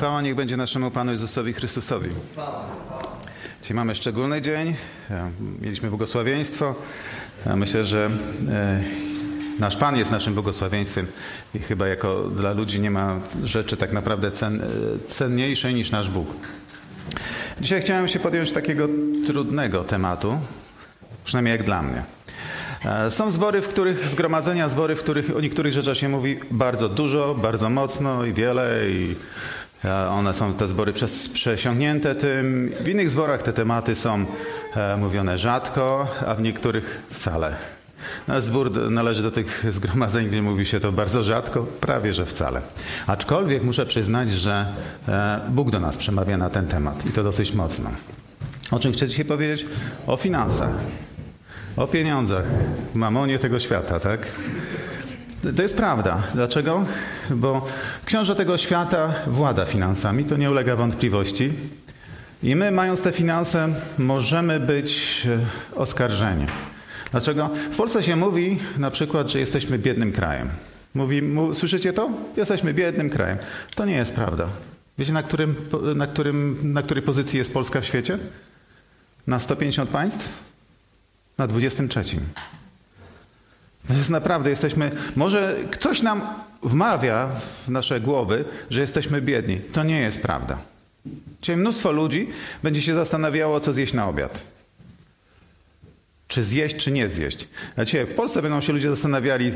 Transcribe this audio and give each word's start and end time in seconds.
Chwała 0.00 0.22
niech 0.22 0.34
będzie 0.34 0.56
naszemu 0.56 0.90
Panu 0.90 1.12
Jezusowi 1.12 1.52
Chrystusowi. 1.52 2.10
Dzisiaj 3.62 3.74
mamy 3.74 3.94
szczególny 3.94 4.42
dzień. 4.42 4.74
E, 5.10 5.30
Mieliśmy 5.60 5.88
błogosławieństwo. 5.88 6.74
Ja 7.46 7.56
Myślę, 7.56 7.84
że 7.84 8.10
e, 8.50 8.80
nasz 9.58 9.76
Pan 9.76 9.96
jest 9.96 10.10
naszym 10.10 10.34
błogosławieństwem 10.34 11.06
i 11.54 11.58
chyba 11.58 11.88
jako 11.88 12.22
dla 12.22 12.52
ludzi 12.52 12.80
nie 12.80 12.90
ma 12.90 13.20
rzeczy 13.44 13.76
tak 13.76 13.92
naprawdę 13.92 14.30
cen, 14.30 14.60
e, 14.60 14.66
cenniejszej 15.08 15.74
niż 15.74 15.90
nasz 15.90 16.10
Bóg. 16.10 16.28
Dzisiaj 17.60 17.80
chciałem 17.80 18.08
się 18.08 18.18
podjąć 18.18 18.52
takiego 18.52 18.88
trudnego 19.26 19.84
tematu, 19.84 20.38
przynajmniej 21.24 21.52
jak 21.52 21.62
dla 21.62 21.82
mnie. 21.82 22.02
E, 22.84 23.10
Są 23.10 23.30
zbory, 23.30 23.62
w 23.62 23.68
których, 23.68 24.08
zgromadzenia, 24.08 24.68
zbory, 24.68 24.96
w 24.96 25.02
których 25.02 25.36
o 25.36 25.40
niektórych 25.40 25.72
rzeczach 25.72 25.96
się 25.96 26.08
mówi 26.08 26.38
bardzo 26.50 26.88
dużo, 26.88 27.34
bardzo 27.34 27.70
mocno 27.70 28.24
i 28.24 28.32
wiele 28.32 28.90
i 28.90 29.12
e, 29.12 29.59
one 30.10 30.34
są, 30.34 30.54
te 30.54 30.68
zbory 30.68 30.92
przez, 30.92 31.28
przesiągnięte 31.28 32.14
tym. 32.14 32.72
W 32.80 32.88
innych 32.88 33.10
zborach 33.10 33.42
te 33.42 33.52
tematy 33.52 33.94
są 33.96 34.24
e, 34.76 34.96
mówione 34.96 35.38
rzadko, 35.38 36.06
a 36.26 36.34
w 36.34 36.42
niektórych 36.42 37.02
wcale. 37.10 37.56
Nasz 38.28 38.44
zbór 38.44 38.70
d- 38.72 38.80
należy 38.90 39.22
do 39.22 39.30
tych 39.30 39.64
zgromadzeń, 39.70 40.28
gdzie 40.28 40.42
mówi 40.42 40.66
się 40.66 40.80
to 40.80 40.92
bardzo 40.92 41.22
rzadko, 41.22 41.66
prawie 41.80 42.14
że 42.14 42.26
wcale. 42.26 42.60
Aczkolwiek 43.06 43.62
muszę 43.62 43.86
przyznać, 43.86 44.32
że 44.32 44.66
e, 45.08 45.40
Bóg 45.48 45.70
do 45.70 45.80
nas 45.80 45.96
przemawia 45.96 46.36
na 46.38 46.50
ten 46.50 46.66
temat 46.66 47.06
i 47.06 47.10
to 47.10 47.22
dosyć 47.24 47.52
mocno. 47.52 47.90
O 48.70 48.78
czym 48.78 48.92
chcę 48.92 49.08
dzisiaj 49.08 49.24
powiedzieć? 49.24 49.66
O 50.06 50.16
finansach. 50.16 50.70
O 51.76 51.86
pieniądzach, 51.86 52.44
mamonie 52.94 53.38
tego 53.38 53.58
świata, 53.58 54.00
tak? 54.00 54.26
To 55.56 55.62
jest 55.62 55.76
prawda. 55.76 56.22
Dlaczego? 56.34 56.84
Bo 57.30 57.66
książę 58.04 58.36
tego 58.36 58.58
świata 58.58 59.14
włada 59.26 59.64
finansami, 59.64 60.24
to 60.24 60.36
nie 60.36 60.50
ulega 60.50 60.76
wątpliwości. 60.76 61.52
I 62.42 62.56
my, 62.56 62.70
mając 62.70 63.02
te 63.02 63.12
finanse, 63.12 63.68
możemy 63.98 64.60
być 64.60 65.22
e, 65.26 65.78
oskarżeni. 65.78 66.46
Dlaczego? 67.10 67.50
W 67.72 67.76
Polsce 67.76 68.02
się 68.02 68.16
mówi 68.16 68.58
na 68.78 68.90
przykład, 68.90 69.28
że 69.28 69.38
jesteśmy 69.38 69.78
biednym 69.78 70.12
krajem. 70.12 70.48
Mówi, 70.94 71.22
mu, 71.22 71.54
słyszycie 71.54 71.92
to? 71.92 72.10
Jesteśmy 72.36 72.74
biednym 72.74 73.10
krajem. 73.10 73.38
To 73.74 73.84
nie 73.84 73.94
jest 73.94 74.14
prawda. 74.14 74.48
Wiecie, 74.98 75.12
na, 75.12 75.22
którym, 75.22 75.54
na, 75.94 76.06
którym, 76.06 76.58
na 76.62 76.82
której 76.82 77.02
pozycji 77.02 77.38
jest 77.38 77.52
Polska 77.52 77.80
w 77.80 77.84
świecie? 77.84 78.18
Na 79.26 79.40
150 79.40 79.90
państw? 79.90 80.28
Na 81.38 81.46
23. 81.46 82.04
To 83.88 83.94
jest 83.94 84.10
naprawdę, 84.10 84.50
jesteśmy. 84.50 84.90
Może 85.16 85.56
ktoś 85.70 86.02
nam 86.02 86.22
wmawia 86.62 87.28
w 87.66 87.70
nasze 87.70 88.00
głowy, 88.00 88.44
że 88.70 88.80
jesteśmy 88.80 89.22
biedni. 89.22 89.60
To 89.72 89.82
nie 89.82 90.00
jest 90.00 90.22
prawda. 90.22 90.58
Dzisiaj 91.40 91.56
mnóstwo 91.56 91.92
ludzi 91.92 92.28
będzie 92.62 92.82
się 92.82 92.94
zastanawiało, 92.94 93.60
co 93.60 93.72
zjeść 93.72 93.92
na 93.92 94.08
obiad. 94.08 94.42
Czy 96.28 96.44
zjeść, 96.44 96.76
czy 96.76 96.90
nie 96.90 97.08
zjeść. 97.08 97.48
A 97.76 97.84
dzisiaj 97.84 98.06
w 98.06 98.14
Polsce 98.14 98.42
będą 98.42 98.60
się 98.60 98.72
ludzie 98.72 98.90
zastanawiali, 98.90 99.52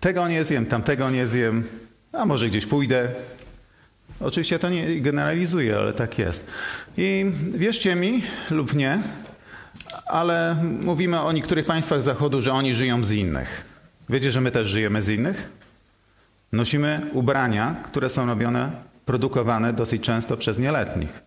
tego 0.00 0.28
nie 0.28 0.44
zjem, 0.44 0.66
tamtego 0.66 1.10
nie 1.10 1.26
zjem, 1.26 1.64
a 2.12 2.26
może 2.26 2.48
gdzieś 2.48 2.66
pójdę. 2.66 3.08
Oczywiście 4.20 4.58
to 4.58 4.68
nie 4.68 5.00
generalizuję, 5.00 5.76
ale 5.76 5.92
tak 5.92 6.18
jest. 6.18 6.46
I 6.96 7.26
wierzcie 7.54 7.94
mi 7.94 8.22
lub 8.50 8.74
nie, 8.74 8.98
ale 10.06 10.56
mówimy 10.80 11.20
o 11.20 11.32
niektórych 11.32 11.66
państwach 11.66 12.02
Zachodu, 12.02 12.40
że 12.40 12.52
oni 12.52 12.74
żyją 12.74 13.04
z 13.04 13.10
innych. 13.10 13.64
Wiecie, 14.08 14.32
że 14.32 14.40
my 14.40 14.50
też 14.50 14.68
żyjemy 14.68 15.02
z 15.02 15.08
innych? 15.08 15.48
Nosimy 16.52 17.00
ubrania, 17.12 17.76
które 17.84 18.10
są 18.10 18.26
robione, 18.26 18.70
produkowane 19.06 19.72
dosyć 19.72 20.02
często 20.02 20.36
przez 20.36 20.58
nieletnich. 20.58 21.20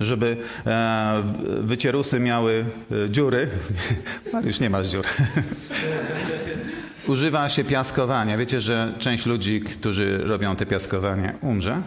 Żeby 0.00 0.36
e, 0.66 1.22
wycierusy 1.60 2.20
miały 2.20 2.64
e, 3.06 3.10
dziury. 3.10 3.48
Mariusz, 4.32 4.60
nie 4.60 4.70
masz 4.70 4.86
dziur. 4.86 5.06
Używa 7.06 7.48
się 7.48 7.64
piaskowania. 7.64 8.36
Wiecie, 8.36 8.60
że 8.60 8.92
część 8.98 9.26
ludzi, 9.26 9.60
którzy 9.60 10.18
robią 10.18 10.56
te 10.56 10.66
piaskowanie, 10.66 11.32
umrze 11.40 11.82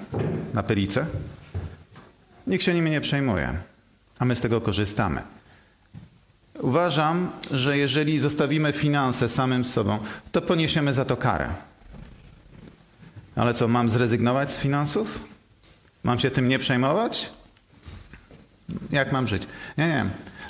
na 0.54 0.64
pylicę? 0.64 1.06
Nikt 2.48 2.64
się 2.64 2.74
nimi 2.74 2.92
nie 2.92 3.02
przejmuje 3.02 3.77
a 4.20 4.26
my 4.26 4.36
z 4.36 4.42
tego 4.42 4.62
korzystamy. 4.62 5.22
Uważam, 6.60 7.32
że 7.52 7.78
jeżeli 7.78 8.20
zostawimy 8.20 8.74
finanse 8.74 9.30
samym 9.30 9.66
sobą, 9.66 10.00
to 10.32 10.42
poniesiemy 10.42 10.94
za 10.94 11.06
to 11.06 11.18
karę. 11.18 11.50
Ale 13.36 13.54
co, 13.54 13.68
mam 13.68 13.90
zrezygnować 13.90 14.52
z 14.52 14.58
finansów? 14.58 15.28
Mam 16.04 16.20
się 16.20 16.32
tym 16.32 16.48
nie 16.48 16.60
przejmować? 16.60 17.30
Jak 18.92 19.12
mam 19.12 19.28
żyć? 19.28 19.44
Nie, 19.78 19.88
nie. 19.88 20.06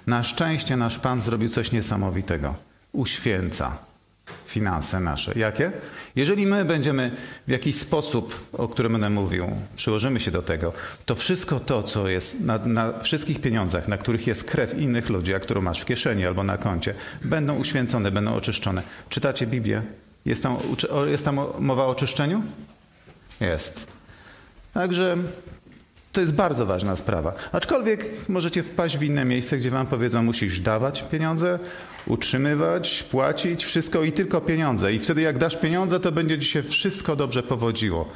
Na 0.08 0.24
szczęście 0.24 0.78
nasz 0.78 1.00
Pan 1.00 1.22
zrobił 1.22 1.50
coś 1.50 1.72
niesamowitego. 1.72 2.56
Uświęca 2.92 3.87
finanse 4.48 5.00
nasze. 5.00 5.32
Jakie? 5.36 5.72
Jeżeli 6.16 6.46
my 6.46 6.66
będziemy 6.66 7.12
w 7.48 7.52
jakiś 7.52 7.76
sposób, 7.76 8.50
o 8.54 8.68
którym 8.68 8.92
będę 8.92 9.10
mówił, 9.10 9.48
przyłożymy 9.76 10.20
się 10.20 10.32
do 10.32 10.42
tego, 10.42 10.74
to 11.06 11.16
wszystko 11.16 11.60
to, 11.60 11.84
co 11.84 12.10
jest 12.10 12.40
na, 12.40 12.58
na 12.58 13.00
wszystkich 13.00 13.42
pieniądzach, 13.42 13.88
na 13.88 13.98
których 13.98 14.28
jest 14.28 14.44
krew 14.44 14.80
innych 14.80 15.10
ludzi, 15.10 15.34
a 15.34 15.40
którą 15.40 15.62
masz 15.62 15.82
w 15.82 15.86
kieszeni 15.86 16.26
albo 16.26 16.44
na 16.44 16.58
koncie, 16.58 16.94
będą 17.24 17.56
uświęcone, 17.56 18.12
będą 18.12 18.36
oczyszczone. 18.36 18.82
Czytacie 19.10 19.48
Biblię? 19.48 19.82
Jest 20.26 20.44
tam, 20.44 20.58
jest 21.06 21.26
tam 21.26 21.40
mowa 21.60 21.84
o 21.84 21.88
oczyszczeniu? 21.88 22.42
Jest. 23.42 23.88
Także 24.74 25.18
to 26.18 26.22
jest 26.22 26.34
bardzo 26.34 26.66
ważna 26.66 26.96
sprawa. 26.96 27.34
Aczkolwiek 27.52 28.30
możecie 28.30 28.64
wpaść 28.64 28.98
w 28.98 29.04
inne 29.04 29.26
miejsce, 29.26 29.58
gdzie 29.58 29.70
wam 29.70 29.88
powiedzą, 29.88 30.24
musisz 30.24 30.60
dawać 30.60 31.04
pieniądze, 31.12 31.60
utrzymywać, 32.08 33.04
płacić, 33.04 33.66
wszystko 33.66 34.04
i 34.04 34.12
tylko 34.12 34.42
pieniądze. 34.42 34.94
I 34.94 35.00
wtedy 35.00 35.22
jak 35.22 35.38
dasz 35.38 35.58
pieniądze, 35.58 36.00
to 36.00 36.12
będzie 36.12 36.40
ci 36.40 36.46
się 36.46 36.64
wszystko 36.64 37.16
dobrze 37.16 37.44
powodziło. 37.44 38.12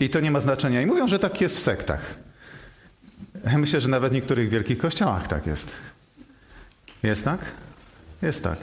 I 0.00 0.08
to 0.08 0.20
nie 0.20 0.30
ma 0.30 0.40
znaczenia. 0.40 0.82
I 0.82 0.86
mówią, 0.86 1.08
że 1.08 1.18
tak 1.18 1.40
jest 1.40 1.56
w 1.56 1.60
sektach. 1.60 2.14
Ja 3.44 3.58
myślę, 3.58 3.80
że 3.80 3.88
nawet 3.88 4.12
w 4.12 4.14
niektórych 4.14 4.48
wielkich 4.48 4.78
kościołach 4.78 5.28
tak 5.28 5.46
jest. 5.46 5.66
Jest 7.02 7.24
tak? 7.24 7.40
Jest 8.22 8.42
tak. 8.42 8.58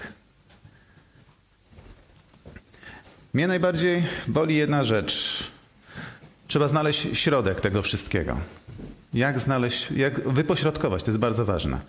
Mnie 3.33 3.47
najbardziej 3.47 4.03
boli 4.27 4.55
jedna 4.55 4.83
rzecz. 4.83 5.43
Trzeba 6.53 6.67
znaleźć 6.67 7.07
środek 7.13 7.61
tego 7.61 7.81
wszystkiego. 7.81 8.37
Jak 9.13 9.39
znaleźć, 9.39 9.91
jak 9.91 10.29
wypośrodkować, 10.29 11.03
to 11.03 11.11
jest 11.11 11.19
bardzo 11.19 11.45
ważne. 11.45 11.79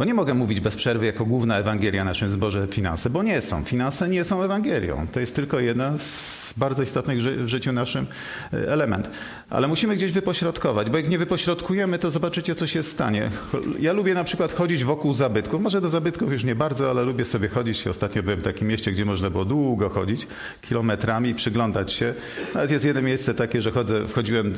Bo 0.00 0.04
nie 0.04 0.14
mogę 0.14 0.34
mówić 0.34 0.60
bez 0.60 0.76
przerwy 0.76 1.06
jako 1.06 1.24
główna 1.24 1.58
Ewangelia 1.58 2.04
naszym 2.04 2.30
zborze 2.30 2.66
finanse, 2.70 3.10
bo 3.10 3.22
nie 3.22 3.40
są. 3.40 3.64
Finanse 3.64 4.08
nie 4.08 4.24
są 4.24 4.42
Ewangelią. 4.42 5.06
To 5.12 5.20
jest 5.20 5.34
tylko 5.34 5.60
jeden 5.60 5.98
z 5.98 6.54
bardzo 6.56 6.82
istotnych 6.82 7.22
w 7.22 7.48
życiu 7.48 7.72
naszym 7.72 8.06
e, 8.52 8.72
element. 8.72 9.10
Ale 9.50 9.68
musimy 9.68 9.96
gdzieś 9.96 10.12
wypośrodkować, 10.12 10.90
bo 10.90 10.96
jak 10.96 11.08
nie 11.08 11.18
wypośrodkujemy, 11.18 11.98
to 11.98 12.10
zobaczycie, 12.10 12.54
co 12.54 12.66
się 12.66 12.82
stanie. 12.82 13.30
Ja 13.78 13.92
lubię 13.92 14.14
na 14.14 14.24
przykład 14.24 14.52
chodzić 14.52 14.84
wokół 14.84 15.14
zabytków. 15.14 15.62
Może 15.62 15.80
do 15.80 15.88
zabytków 15.88 16.32
już 16.32 16.44
nie 16.44 16.54
bardzo, 16.54 16.90
ale 16.90 17.02
lubię 17.02 17.24
sobie 17.24 17.48
chodzić. 17.48 17.86
Ostatnio 17.86 18.22
byłem 18.22 18.40
w 18.40 18.44
takim 18.44 18.68
mieście, 18.68 18.92
gdzie 18.92 19.04
można 19.04 19.30
było 19.30 19.44
długo 19.44 19.88
chodzić, 19.88 20.26
kilometrami 20.62 21.34
przyglądać 21.34 21.92
się. 21.92 22.14
Nawet 22.54 22.70
jest 22.70 22.84
jedno 22.84 23.02
miejsce 23.02 23.34
takie, 23.34 23.62
że 23.62 23.70
chodzę, 23.70 24.08
wchodziłem 24.08 24.54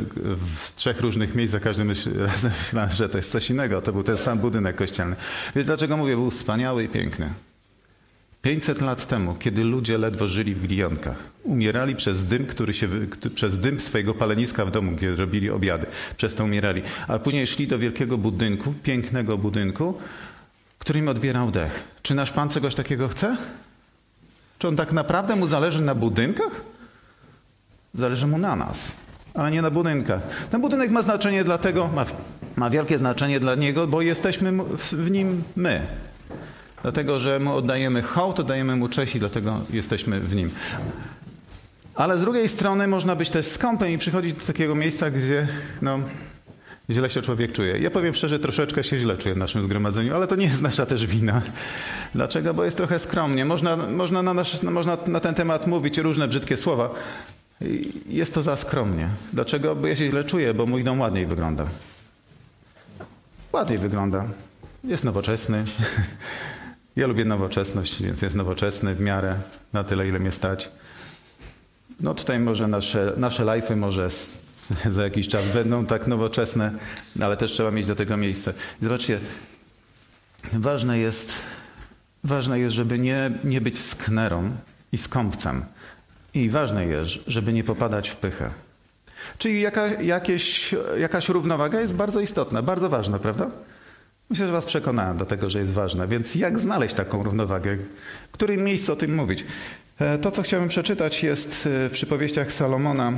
w 0.63 0.75
trzech 0.75 1.01
różnych 1.01 1.35
miejsc, 1.35 1.53
za 1.53 1.61
każdym 1.61 1.91
razem 2.23 2.53
myślałem, 2.63 2.91
że 3.01 3.09
to 3.09 3.17
jest 3.17 3.33
coś 3.33 3.51
innego. 3.51 3.81
To 3.81 3.93
był 3.93 4.03
ten 4.03 4.17
sam 4.17 4.39
budynek 4.39 4.77
kościelny. 4.77 5.17
Wiesz 5.57 5.65
dlaczego 5.65 5.97
mówię? 5.97 6.15
Był 6.15 6.31
wspaniały 6.31 6.85
i 6.85 6.89
piękny. 6.89 7.31
500 8.43 8.81
lat 8.81 9.07
temu, 9.07 9.35
kiedy 9.35 9.65
ludzie 9.65 9.99
ledwo 9.99 10.29
żyli 10.29 10.55
w 10.55 10.67
glionkach, 10.67 11.17
umierali 11.43 11.97
przez 11.97 12.25
dym, 12.25 12.47
który 12.47 12.75
się, 12.75 12.89
przez 13.35 13.59
dym 13.59 13.81
swojego 13.81 14.15
paleniska 14.15 14.65
w 14.65 14.71
domu, 14.71 14.93
gdzie 14.93 15.17
robili 15.17 15.51
obiady, 15.51 15.87
przez 16.17 16.35
to 16.35 16.45
umierali. 16.45 16.83
A 17.09 17.19
później 17.19 17.47
szli 17.47 17.67
do 17.67 17.79
wielkiego 17.79 18.19
budynku, 18.19 18.75
pięknego 18.83 19.39
budynku, 19.39 19.99
który 20.79 20.99
im 20.99 21.09
odbierał 21.09 21.51
dech. 21.51 21.83
Czy 22.03 22.15
nasz 22.15 22.31
Pan 22.31 22.49
czegoś 22.49 22.75
takiego 22.75 23.09
chce? 23.09 23.37
Czy 24.59 24.69
On 24.69 24.77
tak 24.77 24.93
naprawdę 24.93 25.37
Mu 25.37 25.47
zależy 25.47 25.83
na 25.83 25.95
budynkach? 25.95 26.61
Zależy 27.95 28.27
Mu 28.27 28.39
na 28.39 28.57
nas, 28.57 28.93
ale 29.35 29.51
nie 29.51 29.63
na 29.63 29.71
budynkach. 29.71 30.23
Ten 30.51 30.61
budynek 30.61 30.91
ma 30.91 31.03
znaczenie 31.03 31.45
dlatego, 31.45 31.89
ma, 31.95 32.05
ma 32.57 32.71
wielkie 32.71 32.99
znaczenie 32.99 33.41
dla 33.41 33.55
Niego, 33.55 33.87
bo 33.87 34.03
jesteśmy 34.03 34.53
w, 34.93 35.11
Nim 35.11 35.43
my. 35.57 35.81
Dlatego, 36.83 37.21
że 37.21 37.41
Mu 37.41 37.55
oddajemy 37.55 38.03
hołd, 38.03 38.41
oddajemy 38.41 38.77
Mu 38.77 38.89
cześć 38.89 39.17
i 39.17 39.21
dlatego 39.21 39.61
jesteśmy 39.73 40.21
w 40.21 40.35
Nim. 40.35 40.51
Ale 41.95 42.19
z 42.19 42.21
drugiej 42.21 42.49
strony 42.49 42.89
można 42.89 43.17
być 43.17 43.31
też 43.31 43.47
skąpem 43.47 43.89
i 43.89 43.99
przychodzić 43.99 44.35
do 44.35 44.47
takiego 44.47 44.75
miejsca, 44.75 45.11
gdzie 45.11 45.49
no, 45.83 45.99
źle 46.91 47.11
się 47.11 47.23
człowiek 47.23 47.53
czuje. 47.53 47.79
Ja 47.79 47.91
powiem 47.91 48.15
szczerze, 48.15 48.39
troszeczkę 48.39 48.85
się 48.85 48.99
źle 48.99 49.17
czuję 49.17 49.35
w 49.35 49.39
naszym 49.39 49.63
zgromadzeniu, 49.63 50.15
ale 50.15 50.27
to 50.27 50.37
nie 50.37 50.47
jest 50.47 50.63
nasza 50.63 50.87
też 50.87 51.07
wina. 51.07 51.43
Dlaczego? 52.15 52.55
Bo 52.55 52.65
jest 52.65 52.77
trochę 52.77 52.99
skromnie. 52.99 53.45
Można, 53.45 53.77
można, 53.77 54.23
na, 54.23 54.35
nasz, 54.35 54.63
można 54.63 54.99
na 55.07 55.21
ten 55.21 55.35
temat 55.35 55.67
mówić 55.67 55.99
różne 55.99 56.29
brzydkie 56.29 56.57
słowa, 56.57 56.91
jest 58.07 58.35
to 58.35 58.43
za 58.43 58.57
skromnie. 58.57 59.09
Dlaczego? 59.33 59.77
Bo 59.77 59.87
ja 59.87 59.97
się 59.97 60.11
źle 60.11 60.25
czuję, 60.25 60.55
bo 60.55 60.67
mój 60.67 60.85
dom 60.85 61.01
ładniej 61.01 61.27
wygląda. 61.27 61.67
Ładniej 63.53 63.79
wygląda. 63.79 64.25
Jest 64.85 65.05
nowoczesny. 65.05 65.65
Ja 66.97 67.07
lubię 67.07 67.25
nowoczesność, 67.25 68.03
więc 68.03 68.23
jest 68.23 68.37
nowoczesny 68.37 68.95
w 68.95 69.01
miarę 69.01 69.37
na 69.73 69.85
tyle, 69.85 70.09
ile 70.09 70.19
mnie 70.19 70.33
stać. 70.33 70.71
No 72.01 72.15
tutaj 72.15 72.41
może 72.41 72.69
nasze, 72.69 73.13
nasze 73.17 73.57
lifey 73.57 73.77
może 73.77 74.09
za 74.91 75.03
jakiś 75.05 75.29
czas 75.29 75.49
będą 75.55 75.87
tak 75.87 76.07
nowoczesne, 76.07 76.73
ale 77.21 77.37
też 77.37 77.53
trzeba 77.53 77.71
mieć 77.71 77.87
do 77.87 77.95
tego 77.95 78.17
miejsce. 78.17 78.55
Zobaczcie, 78.83 79.19
ważne 80.53 80.99
jest, 80.99 81.33
ważne 82.25 82.59
jest 82.59 82.75
żeby 82.75 82.99
nie, 82.99 83.31
nie 83.45 83.61
być 83.61 83.81
sknerą 83.81 84.51
i 84.93 84.99
skąpcem. 84.99 85.65
I 86.35 86.51
ważne 86.51 86.87
jest, 86.87 87.13
żeby 87.27 87.53
nie 87.53 87.65
popadać 87.65 88.09
w 88.09 88.17
pychę. 88.17 88.51
Czyli 89.39 89.61
jaka, 89.61 89.87
jakieś, 89.87 90.75
jakaś 90.99 91.29
równowaga 91.29 91.81
jest 91.81 91.95
bardzo 91.95 92.21
istotna, 92.21 92.63
bardzo 92.63 92.89
ważna, 92.89 93.19
prawda? 93.19 93.51
Myślę, 94.31 94.47
że 94.47 94.53
Was 94.53 94.67
przekonałem 94.67 95.17
do 95.17 95.27
tego, 95.27 95.51
że 95.51 95.59
jest 95.59 95.73
ważna. 95.73 96.07
Więc 96.07 96.35
jak 96.35 96.59
znaleźć 96.59 96.95
taką 96.95 97.23
równowagę? 97.23 97.77
W 98.29 98.33
którym 98.33 98.65
miejscu 98.65 98.93
o 98.93 98.97
tym 98.97 99.15
mówić? 99.15 99.45
E, 99.99 100.19
to, 100.19 100.31
co 100.31 100.43
chciałbym 100.43 100.69
przeczytać, 100.69 101.23
jest 101.23 101.51
e, 101.67 101.89
w 101.89 101.93
przypowieściach 101.93 102.53
Salomona 102.53 103.13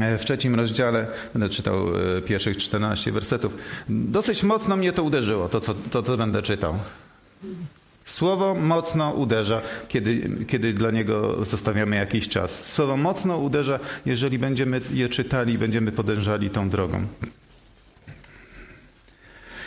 e, 0.00 0.18
w 0.18 0.24
trzecim 0.24 0.54
rozdziale. 0.54 1.06
Będę 1.32 1.48
czytał 1.48 1.86
pierwszych 2.26 2.56
14 2.56 3.12
wersetów. 3.12 3.56
Dosyć 3.88 4.42
mocno 4.42 4.76
mnie 4.76 4.92
to 4.92 5.02
uderzyło, 5.02 5.48
to 5.48 5.60
co, 5.60 5.74
to, 5.74 6.02
co 6.02 6.16
będę 6.16 6.42
czytał. 6.42 6.78
Słowo 8.12 8.54
mocno 8.54 9.10
uderza, 9.10 9.62
kiedy, 9.88 10.30
kiedy 10.46 10.72
dla 10.72 10.90
niego 10.90 11.44
zostawiamy 11.44 11.96
jakiś 11.96 12.28
czas. 12.28 12.64
Słowo 12.64 12.96
mocno 12.96 13.36
uderza, 13.36 13.78
jeżeli 14.06 14.38
będziemy 14.38 14.80
je 14.92 15.08
czytali, 15.08 15.58
będziemy 15.58 15.92
podążali 15.92 16.50
tą 16.50 16.68
drogą. 16.68 17.06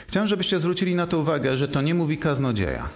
Chciałem, 0.08 0.28
żebyście 0.28 0.60
zwrócili 0.60 0.96
na 0.96 1.08
to 1.08 1.20
uwagę, 1.20 1.58
że 1.58 1.68
to 1.68 1.82
nie 1.82 1.94
mówi 1.94 2.18
kaznodzieja. 2.18 2.90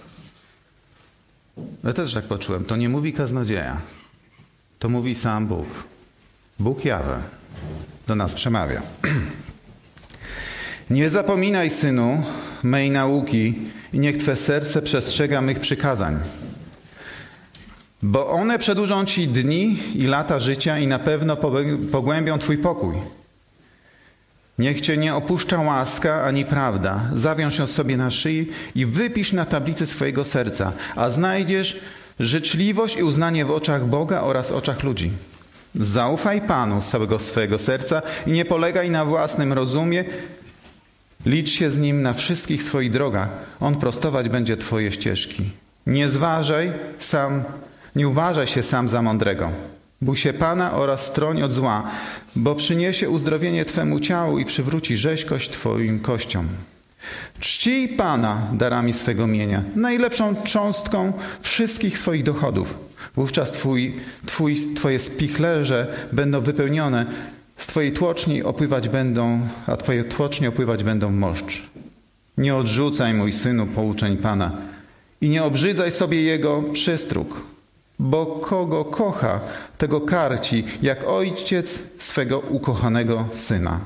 Ja 1.84 1.92
też 1.92 2.14
tak 2.14 2.24
poczułem. 2.24 2.64
To 2.64 2.76
nie 2.76 2.88
mówi 2.88 3.12
kaznodzieja. 3.12 3.80
To 4.78 4.88
mówi 4.88 5.14
sam 5.14 5.46
Bóg. 5.46 5.66
Bóg 6.58 6.84
Jawe 6.84 7.22
do 8.06 8.14
nas 8.14 8.34
przemawia. 8.34 8.82
Nie 10.90 11.10
zapominaj, 11.10 11.70
synu, 11.70 12.22
mej 12.64 12.90
nauki 12.90 13.54
i 13.92 13.98
niech 13.98 14.16
Twe 14.16 14.36
serce 14.36 14.82
przestrzega 14.82 15.40
mych 15.40 15.60
przykazań. 15.60 16.18
Bo 18.02 18.30
one 18.30 18.58
przedłużą 18.58 19.04
Ci 19.04 19.28
dni 19.28 19.78
i 19.94 20.06
lata 20.06 20.38
życia 20.38 20.78
i 20.78 20.86
na 20.86 20.98
pewno 20.98 21.36
pogłębią 21.92 22.38
Twój 22.38 22.58
pokój. 22.58 22.94
Niech 24.58 24.80
Cię 24.80 24.96
nie 24.96 25.14
opuszcza 25.14 25.60
łaska 25.60 26.22
ani 26.22 26.44
prawda. 26.44 27.00
Zawiąż 27.14 27.58
ją 27.58 27.66
sobie 27.66 27.96
na 27.96 28.10
szyi 28.10 28.48
i 28.74 28.86
wypisz 28.86 29.32
na 29.32 29.44
tablicy 29.44 29.86
swojego 29.86 30.24
serca, 30.24 30.72
a 30.96 31.10
znajdziesz 31.10 31.80
życzliwość 32.20 32.96
i 32.96 33.02
uznanie 33.02 33.44
w 33.44 33.50
oczach 33.50 33.86
Boga 33.86 34.20
oraz 34.20 34.52
oczach 34.52 34.82
ludzi. 34.82 35.10
Zaufaj 35.74 36.40
Panu 36.40 36.80
z 36.80 36.86
całego 36.86 37.18
swojego 37.18 37.58
serca 37.58 38.02
i 38.26 38.32
nie 38.32 38.44
polegaj 38.44 38.90
na 38.90 39.04
własnym 39.04 39.52
rozumie. 39.52 40.04
Licz 41.26 41.50
się 41.50 41.70
z 41.70 41.78
Nim 41.78 42.02
na 42.02 42.12
wszystkich 42.12 42.62
swoich 42.62 42.90
drogach. 42.90 43.28
On 43.60 43.76
prostować 43.76 44.28
będzie 44.28 44.56
Twoje 44.56 44.92
ścieżki. 44.92 45.50
Nie 45.86 46.08
zważaj 46.08 46.72
sam, 46.98 47.42
nie 47.96 48.08
uważaj 48.08 48.46
się 48.46 48.62
sam 48.62 48.88
za 48.88 49.02
mądrego 49.02 49.50
Bój 50.02 50.16
się 50.16 50.32
Pana 50.32 50.72
oraz 50.72 51.06
stroń 51.06 51.42
od 51.42 51.52
zła, 51.52 51.82
bo 52.36 52.54
przyniesie 52.54 53.10
uzdrowienie 53.10 53.64
Twemu 53.64 54.00
ciału 54.00 54.38
i 54.38 54.44
przywróci 54.44 54.96
rzeźkość 54.96 55.50
Twoim 55.50 56.00
kościom. 56.00 56.48
Czcij 57.40 57.88
Pana 57.88 58.46
darami 58.52 58.92
swego 58.92 59.26
mienia, 59.26 59.62
najlepszą 59.76 60.34
cząstką 60.44 61.12
wszystkich 61.40 61.98
swoich 61.98 62.22
dochodów. 62.22 62.74
Wówczas 63.14 63.52
twój, 63.52 63.94
twój, 64.26 64.56
Twoje 64.76 64.98
spichlerze 64.98 65.86
będą 66.12 66.40
wypełnione, 66.40 67.06
z 67.60 67.66
Twojej 67.66 67.92
tłoczni 67.92 68.42
opływać 68.42 68.88
będą, 68.88 69.40
a 69.66 69.76
Twoje 69.76 70.04
tłocznie 70.04 70.48
opływać 70.48 70.84
będą 70.84 71.10
moszcz. 71.10 71.62
Nie 72.38 72.56
odrzucaj, 72.56 73.14
mój 73.14 73.32
synu, 73.32 73.66
pouczeń 73.66 74.16
Pana 74.16 74.52
i 75.20 75.28
nie 75.28 75.44
obrzydzaj 75.44 75.90
sobie 75.90 76.22
Jego 76.22 76.62
przystróg 76.62 77.42
bo 78.00 78.26
kogo 78.26 78.84
kocha, 78.84 79.40
tego 79.78 80.00
karci, 80.00 80.64
jak 80.82 81.04
ojciec 81.04 81.82
swego 81.98 82.38
ukochanego 82.38 83.28
syna. 83.34 83.80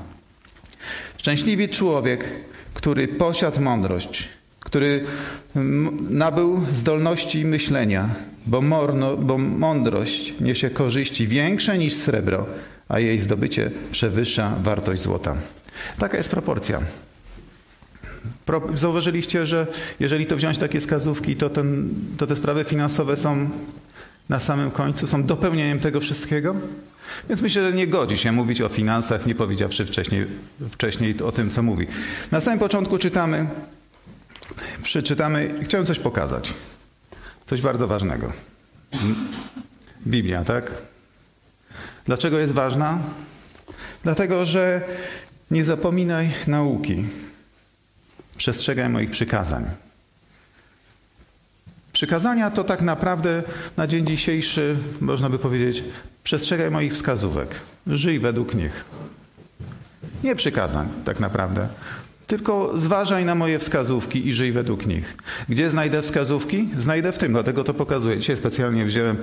Szczęśliwy 1.17 1.67
człowiek, 1.67 2.29
który 2.73 3.07
posiadł 3.07 3.61
mądrość, 3.61 4.29
który 4.59 5.03
nabył 6.09 6.61
zdolności 6.71 7.45
myślenia, 7.45 8.09
bo, 8.45 8.61
morno, 8.61 9.17
bo 9.17 9.37
mądrość 9.37 10.33
niesie 10.39 10.69
korzyści 10.69 11.27
większe 11.27 11.77
niż 11.77 11.93
srebro, 11.93 12.45
a 12.89 12.99
jej 12.99 13.19
zdobycie 13.19 13.71
przewyższa 13.91 14.55
wartość 14.61 15.01
złota. 15.01 15.37
Taka 15.97 16.17
jest 16.17 16.29
proporcja. 16.29 16.81
Zauważyliście, 18.73 19.47
że 19.47 19.67
jeżeli 19.99 20.25
to 20.25 20.35
wziąć 20.35 20.57
takie 20.57 20.81
skazówki, 20.81 21.35
to, 21.35 21.49
ten, 21.49 21.89
to 22.17 22.27
te 22.27 22.35
sprawy 22.35 22.63
finansowe 22.63 23.17
są 23.17 23.49
na 24.29 24.39
samym 24.39 24.71
końcu, 24.71 25.07
są 25.07 25.23
dopełnieniem 25.23 25.79
tego 25.79 25.99
wszystkiego. 25.99 26.55
Więc 27.29 27.41
myślę, 27.41 27.69
że 27.69 27.77
nie 27.77 27.87
godzi 27.87 28.17
się 28.17 28.31
mówić 28.31 28.61
o 28.61 28.69
finansach, 28.69 29.25
nie 29.25 29.35
powiedziawszy 29.35 29.85
wcześniej, 29.85 30.25
wcześniej 30.71 31.21
o 31.21 31.31
tym, 31.31 31.49
co 31.49 31.63
mówi. 31.63 31.87
Na 32.31 32.41
samym 32.41 32.59
początku 32.59 32.97
czytamy, 32.97 33.47
przeczytamy, 34.83 35.55
chciałem 35.63 35.85
coś 35.85 35.99
pokazać. 35.99 36.53
Coś 37.45 37.61
bardzo 37.61 37.87
ważnego. 37.87 38.31
Biblia, 40.07 40.43
tak? 40.43 40.71
Dlaczego 42.05 42.39
jest 42.39 42.53
ważna? 42.53 42.99
Dlatego, 44.03 44.45
że 44.45 44.81
nie 45.51 45.63
zapominaj 45.63 46.31
nauki. 46.47 47.05
Przestrzegaj 48.37 48.89
moich 48.89 49.11
przykazań. 49.11 49.65
Przykazania 51.93 52.51
to 52.51 52.63
tak 52.63 52.81
naprawdę 52.81 53.43
na 53.77 53.87
dzień 53.87 54.07
dzisiejszy, 54.07 54.77
można 55.01 55.29
by 55.29 55.39
powiedzieć, 55.39 55.83
przestrzegaj 56.23 56.71
moich 56.71 56.93
wskazówek. 56.93 57.55
Żyj 57.87 58.19
według 58.19 58.53
nich. 58.53 58.85
Nie 60.23 60.35
przykazań, 60.35 60.87
tak 61.05 61.19
naprawdę. 61.19 61.67
Tylko 62.27 62.71
zważaj 62.75 63.25
na 63.25 63.35
moje 63.35 63.59
wskazówki 63.59 64.27
i 64.27 64.33
żyj 64.33 64.51
według 64.51 64.85
nich. 64.85 65.17
Gdzie 65.49 65.69
znajdę 65.69 66.01
wskazówki? 66.01 66.69
Znajdę 66.77 67.11
w 67.11 67.17
tym, 67.17 67.31
dlatego 67.31 67.63
to 67.63 67.73
pokazuję. 67.73 68.17
Dzisiaj 68.17 68.37
specjalnie 68.37 68.85
wziąłem 68.85 69.17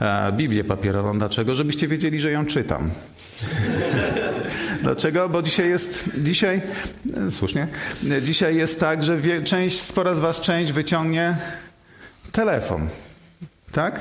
e, 0.00 0.32
Biblię 0.32 0.64
papierową. 0.64 1.18
Dlaczego? 1.18 1.54
Żebyście 1.54 1.88
wiedzieli, 1.88 2.20
że 2.20 2.30
ją 2.30 2.46
czytam. 2.46 2.90
Dlaczego? 4.82 5.28
Bo 5.28 5.42
dzisiaj 5.42 5.68
jest, 5.68 6.10
dzisiaj, 6.18 6.62
e, 7.28 7.30
słusznie, 7.30 7.68
dzisiaj 8.22 8.56
jest 8.56 8.80
tak, 8.80 9.04
że 9.04 9.16
wie, 9.16 9.42
część, 9.42 9.80
spora 9.80 10.14
z 10.14 10.18
was 10.18 10.40
część 10.40 10.72
wyciągnie 10.72 11.36
telefon. 12.32 12.88
Tak? 13.72 14.00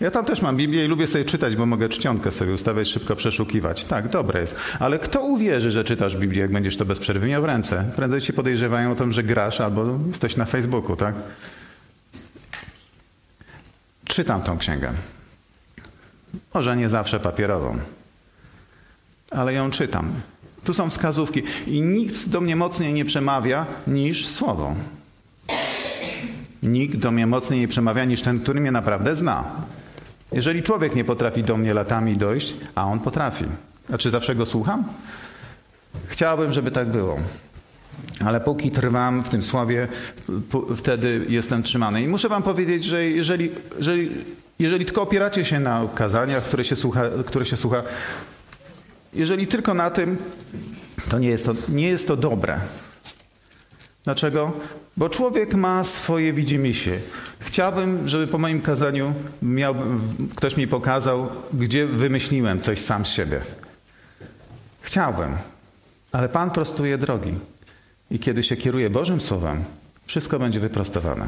Ja 0.00 0.10
tam 0.10 0.24
też 0.24 0.42
mam 0.42 0.56
Biblię 0.56 0.84
i 0.84 0.88
lubię 0.88 1.06
sobie 1.06 1.24
czytać, 1.24 1.56
bo 1.56 1.66
mogę 1.66 1.88
czcionkę 1.88 2.30
sobie 2.30 2.52
ustawiać, 2.52 2.88
szybko 2.88 3.16
przeszukiwać. 3.16 3.84
Tak, 3.84 4.08
dobre 4.08 4.40
jest. 4.40 4.56
Ale 4.78 4.98
kto 4.98 5.20
uwierzy, 5.20 5.70
że 5.70 5.84
czytasz 5.84 6.16
Biblię, 6.16 6.40
jak 6.40 6.52
będziesz 6.52 6.76
to 6.76 6.84
bez 6.84 6.98
przerwy 6.98 7.26
miał 7.26 7.42
w 7.42 7.44
ręce? 7.44 7.84
Prędzej 7.96 8.20
ci 8.20 8.32
podejrzewają 8.32 8.92
o 8.92 8.94
tym, 8.94 9.12
że 9.12 9.22
grasz 9.22 9.60
albo 9.60 9.98
jesteś 10.08 10.36
na 10.36 10.44
Facebooku, 10.44 10.96
tak? 10.96 11.14
Czytam 14.04 14.42
tą 14.42 14.58
księgę. 14.58 14.92
Może 16.54 16.76
nie 16.76 16.88
zawsze 16.88 17.20
papierową, 17.20 17.78
ale 19.30 19.52
ją 19.52 19.70
czytam. 19.70 20.12
Tu 20.64 20.74
są 20.74 20.90
wskazówki 20.90 21.42
i 21.66 21.80
nikt 21.80 22.28
do 22.28 22.40
mnie 22.40 22.56
mocniej 22.56 22.92
nie 22.92 23.04
przemawia 23.04 23.66
niż 23.86 24.26
słowo. 24.26 24.74
Nikt 26.62 26.96
do 26.96 27.10
mnie 27.10 27.26
mocniej 27.26 27.60
nie 27.60 27.68
przemawia 27.68 28.04
niż 28.04 28.22
ten, 28.22 28.40
który 28.40 28.60
mnie 28.60 28.72
naprawdę 28.72 29.16
zna. 29.16 29.44
Jeżeli 30.32 30.62
człowiek 30.62 30.94
nie 30.94 31.04
potrafi 31.04 31.42
do 31.42 31.56
mnie 31.56 31.74
latami 31.74 32.16
dojść, 32.16 32.54
a 32.74 32.84
on 32.84 33.00
potrafi. 33.00 33.44
A 33.92 33.98
czy 33.98 34.10
zawsze 34.10 34.34
go 34.34 34.46
słucham? 34.46 34.84
Chciałbym, 36.06 36.52
żeby 36.52 36.70
tak 36.70 36.88
było. 36.88 37.16
Ale 38.24 38.40
póki 38.40 38.70
trwam 38.70 39.22
w 39.22 39.28
tym 39.28 39.42
słowie, 39.42 39.88
wtedy 40.76 41.26
jestem 41.28 41.62
trzymany. 41.62 42.02
I 42.02 42.08
muszę 42.08 42.28
wam 42.28 42.42
powiedzieć, 42.42 42.84
że 42.84 43.04
jeżeli, 43.04 43.50
jeżeli, 43.78 44.10
jeżeli 44.58 44.84
tylko 44.84 45.02
opieracie 45.02 45.44
się 45.44 45.60
na 45.60 45.82
kazaniach, 45.94 46.44
które 46.44 46.64
się 46.64 46.76
słucha, 46.76 47.02
które 47.26 47.46
się 47.46 47.56
słucha 47.56 47.82
jeżeli 49.14 49.46
tylko 49.46 49.74
na 49.74 49.90
tym, 49.90 50.16
to 51.10 51.18
nie 51.18 51.28
jest 51.28 51.44
to, 51.44 51.54
nie 51.68 51.88
jest 51.88 52.08
to 52.08 52.16
dobre. 52.16 52.60
Dlaczego? 54.04 54.52
Bo 54.96 55.08
człowiek 55.08 55.54
ma 55.54 55.84
swoje 55.84 56.32
widzimisię. 56.32 56.98
Chciałbym, 57.40 58.08
żeby 58.08 58.26
po 58.26 58.38
moim 58.38 58.60
kazaniu 58.60 59.14
miał, 59.42 59.74
ktoś 60.36 60.56
mi 60.56 60.68
pokazał, 60.68 61.28
gdzie 61.52 61.86
wymyśliłem 61.86 62.60
coś 62.60 62.80
sam 62.80 63.06
z 63.06 63.08
siebie. 63.08 63.40
Chciałbym, 64.82 65.36
ale 66.12 66.28
Pan 66.28 66.50
prostuje 66.50 66.98
drogi. 66.98 67.34
I 68.10 68.18
kiedy 68.18 68.42
się 68.42 68.56
kieruje 68.56 68.90
Bożym 68.90 69.20
Słowem, 69.20 69.64
wszystko 70.06 70.38
będzie 70.38 70.60
wyprostowane. 70.60 71.26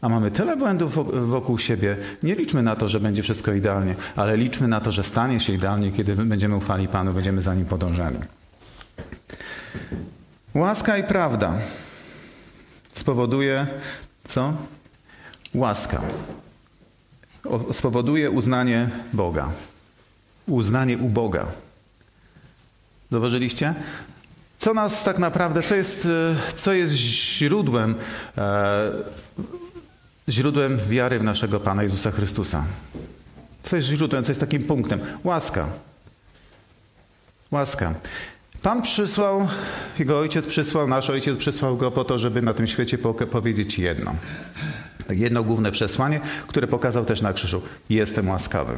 A 0.00 0.08
mamy 0.08 0.30
tyle 0.30 0.56
błędów 0.56 0.98
wokół 1.28 1.58
siebie. 1.58 1.96
Nie 2.22 2.34
liczmy 2.34 2.62
na 2.62 2.76
to, 2.76 2.88
że 2.88 3.00
będzie 3.00 3.22
wszystko 3.22 3.52
idealnie, 3.52 3.94
ale 4.16 4.36
liczmy 4.36 4.68
na 4.68 4.80
to, 4.80 4.92
że 4.92 5.02
stanie 5.02 5.40
się 5.40 5.52
idealnie, 5.52 5.92
kiedy 5.92 6.16
będziemy 6.16 6.56
ufali 6.56 6.88
Panu, 6.88 7.12
będziemy 7.12 7.42
za 7.42 7.54
Nim 7.54 7.66
podążali. 7.66 8.18
Łaska 10.54 10.98
i 10.98 11.04
prawda 11.04 11.58
spowoduje 12.94 13.66
co? 14.28 14.52
Łaska. 15.54 16.02
spowoduje 17.72 18.30
uznanie 18.30 18.90
Boga. 19.12 19.50
Uznanie 20.46 20.98
u 20.98 21.08
Boga. 21.08 21.46
Zauważyliście? 23.10 23.74
Co 24.58 24.74
nas 24.74 25.04
tak 25.04 25.18
naprawdę, 25.18 25.62
co 25.62 25.74
jest, 25.74 26.06
e, 26.06 26.36
co 26.54 26.72
jest 26.72 26.94
źródłem, 26.94 27.94
e, 28.38 28.90
źródłem 30.28 30.78
wiary 30.88 31.18
w 31.18 31.22
naszego 31.22 31.60
Pana 31.60 31.82
Jezusa 31.82 32.10
Chrystusa? 32.10 32.64
Co 33.62 33.76
jest 33.76 33.88
źródłem, 33.88 34.24
co 34.24 34.30
jest 34.30 34.40
takim 34.40 34.62
punktem? 34.62 35.00
Łaska. 35.24 35.66
Łaska. 37.50 37.94
Pan 38.62 38.82
przysłał, 38.82 39.48
jego 39.98 40.18
ojciec 40.18 40.46
przysłał, 40.46 40.88
nasz 40.88 41.10
ojciec 41.10 41.38
przysłał 41.38 41.76
go 41.76 41.90
po 41.90 42.04
to, 42.04 42.18
żeby 42.18 42.42
na 42.42 42.54
tym 42.54 42.66
świecie 42.66 42.98
powiedzieć 43.30 43.78
jedno. 43.78 44.14
Jedno 45.10 45.44
główne 45.44 45.72
przesłanie, 45.72 46.20
które 46.46 46.66
pokazał 46.66 47.04
też 47.04 47.20
na 47.20 47.32
krzyżu. 47.32 47.62
Jestem 47.90 48.28
łaskawy. 48.28 48.74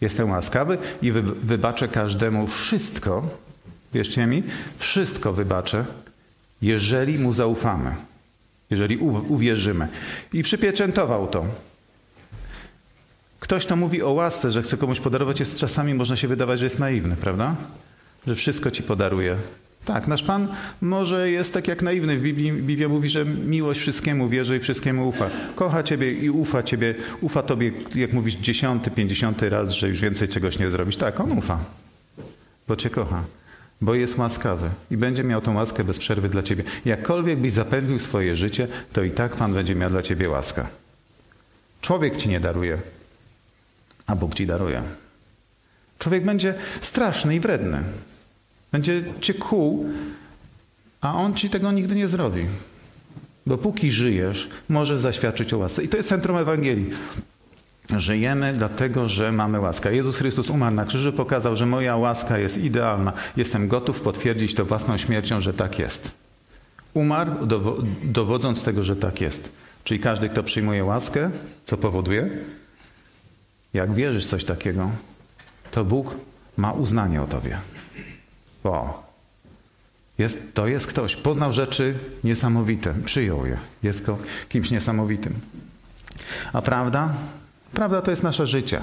Jestem 0.00 0.30
łaskawy 0.30 0.78
i 1.02 1.12
wybaczę 1.42 1.88
każdemu 1.88 2.46
wszystko, 2.46 3.28
wierzcie 3.94 4.26
mi, 4.26 4.42
wszystko 4.78 5.32
wybaczę, 5.32 5.84
jeżeli 6.62 7.18
mu 7.18 7.32
zaufamy, 7.32 7.94
jeżeli 8.70 8.96
uwierzymy. 9.28 9.88
I 10.32 10.42
przypieczętował 10.42 11.26
to. 11.26 11.46
Ktoś, 13.40 13.66
kto 13.66 13.76
mówi 13.76 14.02
o 14.02 14.10
łasce, 14.10 14.50
że 14.50 14.62
chce 14.62 14.76
komuś 14.76 15.00
podarować, 15.00 15.40
jest 15.40 15.58
czasami 15.58 15.94
można 15.94 16.16
się 16.16 16.28
wydawać, 16.28 16.58
że 16.58 16.66
jest 16.66 16.78
naiwny, 16.78 17.16
prawda? 17.16 17.56
Że 18.26 18.34
wszystko 18.34 18.70
ci 18.70 18.82
podaruje. 18.82 19.36
Tak, 19.84 20.06
nasz 20.06 20.22
Pan 20.22 20.48
może 20.80 21.30
jest 21.30 21.54
tak 21.54 21.68
jak 21.68 21.82
naiwny. 21.82 22.16
W 22.16 22.22
Biblii, 22.22 22.52
Biblia 22.52 22.88
mówi, 22.88 23.10
że 23.10 23.24
miłość 23.24 23.80
wszystkiemu 23.80 24.28
wierzy 24.28 24.56
i 24.56 24.60
wszystkiemu 24.60 25.08
ufa. 25.08 25.30
Kocha 25.54 25.82
Ciebie 25.82 26.12
i 26.12 26.30
ufa 26.30 26.62
Ciebie. 26.62 26.94
Ufa 27.20 27.42
Tobie, 27.42 27.72
jak 27.94 28.12
mówisz, 28.12 28.34
dziesiąty, 28.34 28.90
pięćdziesiąty 28.90 29.48
raz, 29.48 29.70
że 29.70 29.88
już 29.88 30.00
więcej 30.00 30.28
czegoś 30.28 30.58
nie 30.58 30.70
zrobisz. 30.70 30.96
Tak, 30.96 31.20
On 31.20 31.38
ufa, 31.38 31.58
bo 32.68 32.76
Cię 32.76 32.90
kocha, 32.90 33.22
bo 33.80 33.94
jest 33.94 34.18
łaskawy 34.18 34.70
i 34.90 34.96
będzie 34.96 35.24
miał 35.24 35.40
tą 35.40 35.54
łaskę 35.54 35.84
bez 35.84 35.98
przerwy 35.98 36.28
dla 36.28 36.42
Ciebie. 36.42 36.64
Jakkolwiek 36.84 37.38
byś 37.38 37.52
zapędził 37.52 37.98
swoje 37.98 38.36
życie, 38.36 38.68
to 38.92 39.02
i 39.02 39.10
tak 39.10 39.36
Pan 39.36 39.54
będzie 39.54 39.74
miał 39.74 39.90
dla 39.90 40.02
Ciebie 40.02 40.28
łaskę. 40.28 40.66
Człowiek 41.80 42.16
Ci 42.16 42.28
nie 42.28 42.40
daruje, 42.40 42.78
a 44.06 44.16
Bóg 44.16 44.34
Ci 44.34 44.46
daruje. 44.46 44.82
Człowiek 45.98 46.24
będzie 46.24 46.54
straszny 46.80 47.34
i 47.34 47.40
wredny. 47.40 47.82
Będzie 48.72 49.02
cię 49.20 49.34
kłuł, 49.34 49.86
a 51.00 51.14
on 51.14 51.34
ci 51.34 51.50
tego 51.50 51.72
nigdy 51.72 51.94
nie 51.94 52.08
zrobi. 52.08 52.46
Bo 53.46 53.58
póki 53.58 53.92
żyjesz, 53.92 54.48
możesz 54.68 55.00
zaświadczyć 55.00 55.52
o 55.52 55.58
łasce. 55.58 55.84
I 55.84 55.88
to 55.88 55.96
jest 55.96 56.08
centrum 56.08 56.36
Ewangelii. 56.36 56.90
Żyjemy 57.98 58.52
dlatego, 58.52 59.08
że 59.08 59.32
mamy 59.32 59.60
łaskę. 59.60 59.96
Jezus 59.96 60.16
Chrystus 60.16 60.50
umarł 60.50 60.76
na 60.76 60.84
krzyżu, 60.84 61.12
pokazał, 61.12 61.56
że 61.56 61.66
moja 61.66 61.96
łaska 61.96 62.38
jest 62.38 62.58
idealna. 62.58 63.12
Jestem 63.36 63.68
gotów 63.68 64.00
potwierdzić 64.00 64.54
to 64.54 64.64
własną 64.64 64.96
śmiercią, 64.96 65.40
że 65.40 65.54
tak 65.54 65.78
jest. 65.78 66.14
Umarł, 66.94 67.30
dowodząc 68.04 68.62
tego, 68.62 68.84
że 68.84 68.96
tak 68.96 69.20
jest. 69.20 69.48
Czyli 69.84 70.00
każdy, 70.00 70.28
kto 70.28 70.42
przyjmuje 70.42 70.84
łaskę, 70.84 71.30
co 71.64 71.76
powoduje? 71.76 72.30
Jak 73.74 73.92
wierzysz 73.94 74.26
coś 74.26 74.44
takiego, 74.44 74.90
to 75.70 75.84
Bóg 75.84 76.14
ma 76.56 76.72
uznanie 76.72 77.22
o 77.22 77.26
tobie. 77.26 77.58
Wow. 78.64 78.88
Jest, 80.18 80.54
to 80.54 80.66
jest 80.66 80.86
ktoś. 80.86 81.16
Poznał 81.16 81.52
rzeczy 81.52 81.94
niesamowite. 82.24 82.94
Przyjął 83.04 83.46
je. 83.46 83.58
Jest 83.82 84.04
kimś 84.48 84.70
niesamowitym. 84.70 85.34
A 86.52 86.62
prawda? 86.62 87.12
Prawda 87.72 88.02
to 88.02 88.10
jest 88.10 88.22
nasze 88.22 88.46
życie. 88.46 88.82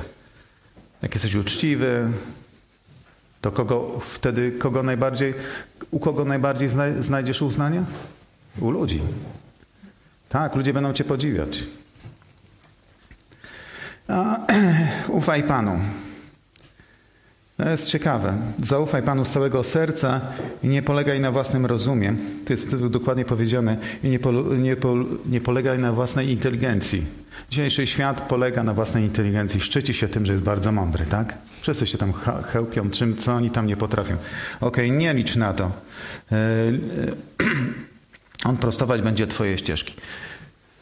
Jak 1.01 1.13
jesteś 1.13 1.35
uczciwy, 1.35 2.11
to 3.41 3.51
kogo 3.51 3.99
wtedy 3.99 4.51
kogo 4.51 4.83
najbardziej, 4.83 5.33
u 5.91 5.99
kogo 5.99 6.25
najbardziej 6.25 6.69
znajdziesz 6.99 7.41
uznanie? 7.41 7.83
U 8.59 8.69
ludzi. 8.69 9.01
Tak, 10.29 10.55
ludzie 10.55 10.73
będą 10.73 10.93
cię 10.93 11.03
podziwiać. 11.03 11.63
A, 14.07 14.39
ufaj 15.07 15.43
Panu. 15.43 15.79
To 17.57 17.69
jest 17.69 17.87
ciekawe. 17.87 18.37
Zaufaj 18.63 19.03
Panu 19.03 19.25
z 19.25 19.31
całego 19.31 19.63
serca 19.63 20.21
i 20.63 20.67
nie 20.67 20.81
polegaj 20.81 21.21
na 21.21 21.31
własnym 21.31 21.65
rozumie. 21.65 22.13
To 22.45 22.53
jest 22.53 22.75
dokładnie 22.75 23.25
powiedziane. 23.25 23.77
I 24.03 24.09
nie, 24.09 24.19
nie, 24.57 24.75
nie 25.25 25.41
polegaj 25.41 25.79
na 25.79 25.93
własnej 25.93 26.29
inteligencji. 26.29 27.05
Dzisiejszy 27.49 27.87
świat 27.87 28.21
polega 28.21 28.63
na 28.63 28.73
własnej 28.73 29.03
inteligencji. 29.03 29.61
Szczyci 29.61 29.93
się 29.93 30.07
tym, 30.07 30.25
że 30.25 30.33
jest 30.33 30.45
bardzo 30.45 30.71
mądry, 30.71 31.05
tak? 31.05 31.37
Wszyscy 31.61 31.87
się 31.87 31.97
tam 31.97 32.13
chełpią, 32.53 32.89
czym, 32.89 33.17
co 33.17 33.33
oni 33.33 33.51
tam 33.51 33.67
nie 33.67 33.77
potrafią. 33.77 34.15
Okej, 34.61 34.85
okay, 34.85 34.97
nie 34.97 35.13
licz 35.13 35.35
na 35.35 35.53
to. 35.53 35.71
E, 36.31 36.37
on 38.49 38.57
prostować 38.57 39.01
będzie 39.01 39.27
Twoje 39.27 39.57
ścieżki. 39.57 39.93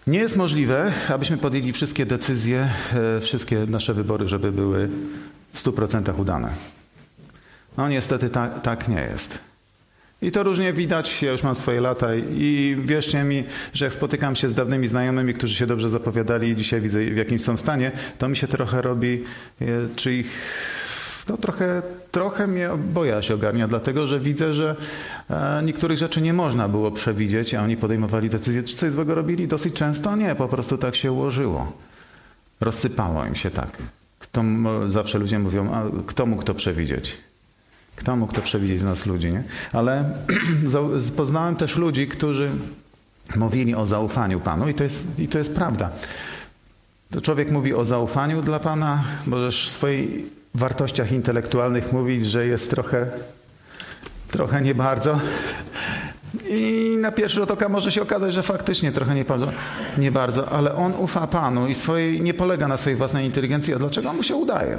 Nie 0.08 0.20
jest 0.20 0.36
możliwe, 0.36 0.92
abyśmy 1.10 1.38
podjęli 1.38 1.74
wszystkie 1.74 2.06
decyzje, 2.06 2.70
e, 3.18 3.22
wszystkie 3.22 3.66
nasze 3.68 3.94
wybory, 3.94 4.28
żeby 4.28 4.52
były 4.52 4.90
w 5.56 5.64
100% 5.64 6.20
udane. 6.20 6.50
No 7.78 7.90
niestety 7.90 8.30
tak, 8.30 8.62
tak 8.62 8.88
nie 8.88 9.02
jest. 9.02 9.40
I 10.22 10.32
to 10.32 10.44
różnie 10.44 10.74
widać, 10.74 11.24
ja 11.24 11.32
już 11.32 11.44
mam 11.44 11.56
swoje 11.56 11.82
lata 11.82 12.16
i 12.16 12.78
wierzcie 12.80 13.24
mi, 13.24 13.44
że 13.74 13.86
jak 13.86 13.94
spotykam 13.94 14.36
się 14.36 14.50
z 14.50 14.54
dawnymi 14.54 14.88
znajomymi, 14.88 15.34
którzy 15.34 15.56
się 15.56 15.68
dobrze 15.68 15.90
zapowiadali 15.90 16.50
i 16.50 16.56
dzisiaj 16.56 16.82
widzę 16.82 17.06
w 17.06 17.18
jakimś 17.18 17.44
są 17.44 17.58
stanie, 17.58 17.92
to 18.18 18.30
mi 18.30 18.38
się 18.38 18.48
trochę 18.48 18.82
robi, 18.82 19.24
e, 19.62 19.66
czy 19.96 20.14
ich, 20.14 20.32
no 21.30 21.38
trochę, 21.38 21.82
trochę 22.12 22.48
mnie 22.48 22.70
boja 22.94 23.22
się 23.22 23.34
ogarnia, 23.34 23.68
dlatego 23.68 24.08
że 24.08 24.20
widzę, 24.20 24.54
że 24.54 24.76
e, 25.30 25.62
niektórych 25.64 25.98
rzeczy 25.98 26.22
nie 26.22 26.34
można 26.34 26.70
było 26.70 26.92
przewidzieć, 26.92 27.54
a 27.54 27.64
oni 27.64 27.78
podejmowali 27.78 28.30
decyzje, 28.30 28.64
czy 28.64 28.76
coś 28.76 28.92
złego 28.92 29.16
robili 29.16 29.48
dosyć 29.48 29.74
często? 29.74 30.16
Nie, 30.16 30.36
po 30.36 30.48
prostu 30.48 30.78
tak 30.78 30.96
się 30.96 31.12
ułożyło. 31.12 31.72
Rozsypało 32.62 33.26
im 33.26 33.36
się 33.36 33.52
tak. 33.52 33.78
Kto, 34.36 34.90
zawsze 34.90 35.20
ludzie 35.20 35.40
mówią, 35.40 35.74
a 35.74 35.84
kto 36.08 36.26
mógł 36.26 36.44
to 36.44 36.54
przewidzieć? 36.54 37.18
Kto 37.96 38.16
mógł 38.16 38.34
to 38.34 38.42
przewidzieć 38.42 38.80
z 38.80 38.84
nas 38.84 39.06
ludzi, 39.06 39.32
nie? 39.32 39.44
Ale 39.74 40.14
poznałem 41.18 41.56
też 41.56 41.76
ludzi, 41.76 42.08
którzy 42.08 42.52
mówili 43.36 43.76
o 43.76 43.86
zaufaniu 43.86 44.40
Panu 44.40 44.70
i 44.70 44.74
to 44.74 44.84
jest, 44.84 45.20
i 45.20 45.28
to 45.28 45.38
jest 45.38 45.56
prawda. 45.56 45.90
To 47.12 47.22
człowiek 47.22 47.52
mówi 47.52 47.74
o 47.74 47.86
zaufaniu 47.86 48.42
dla 48.42 48.60
Pana, 48.60 49.04
możesz 49.26 49.70
w 49.70 49.72
swoich 49.72 50.10
wartościach 50.56 51.12
intelektualnych 51.12 51.94
mówić, 51.94 52.26
że 52.26 52.48
jest 52.48 52.70
trochę, 52.70 53.08
trochę 54.28 54.62
nie 54.62 54.76
bardzo, 54.76 55.20
i 56.50 56.85
na 57.06 57.12
pierwszy 57.12 57.36
rzut 57.38 57.52
oka 57.52 57.70
może 57.70 57.92
się 57.92 58.02
okazać, 58.02 58.34
że 58.34 58.44
faktycznie 58.44 58.92
trochę 58.92 59.16
nie 59.16 59.26
bardzo, 59.26 59.52
nie 59.98 60.12
bardzo, 60.12 60.50
ale 60.50 60.76
on 60.76 60.94
ufa 60.98 61.28
Panu 61.28 61.68
i 61.68 61.74
swojej, 61.74 62.22
nie 62.22 62.34
polega 62.34 62.68
na 62.68 62.78
swojej 62.78 62.98
własnej 62.98 63.26
inteligencji. 63.26 63.74
A 63.74 63.80
dlaczego 63.80 64.14
mu 64.14 64.24
się 64.24 64.36
udaje? 64.36 64.78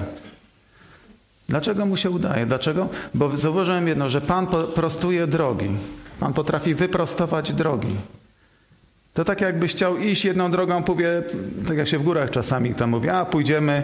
Dlaczego 1.48 1.86
mu 1.86 1.96
się 1.96 2.10
udaje? 2.10 2.46
Dlaczego? 2.46 2.88
Bo 3.14 3.36
zauważyłem 3.36 3.88
jedno, 3.88 4.08
że 4.08 4.20
Pan 4.20 4.46
prostuje 4.74 5.26
drogi. 5.26 5.68
Pan 6.20 6.32
potrafi 6.32 6.74
wyprostować 6.74 7.52
drogi. 7.52 7.96
To 9.14 9.24
tak 9.24 9.40
jakbyś 9.40 9.72
chciał 9.72 9.98
iść 9.98 10.24
jedną 10.24 10.50
drogą, 10.50 10.82
powie, 10.82 11.22
tak 11.68 11.76
jak 11.76 11.88
się 11.88 11.98
w 11.98 12.02
górach 12.02 12.30
czasami 12.30 12.74
tam 12.74 12.90
mówi, 12.90 13.08
a 13.08 13.24
pójdziemy 13.24 13.82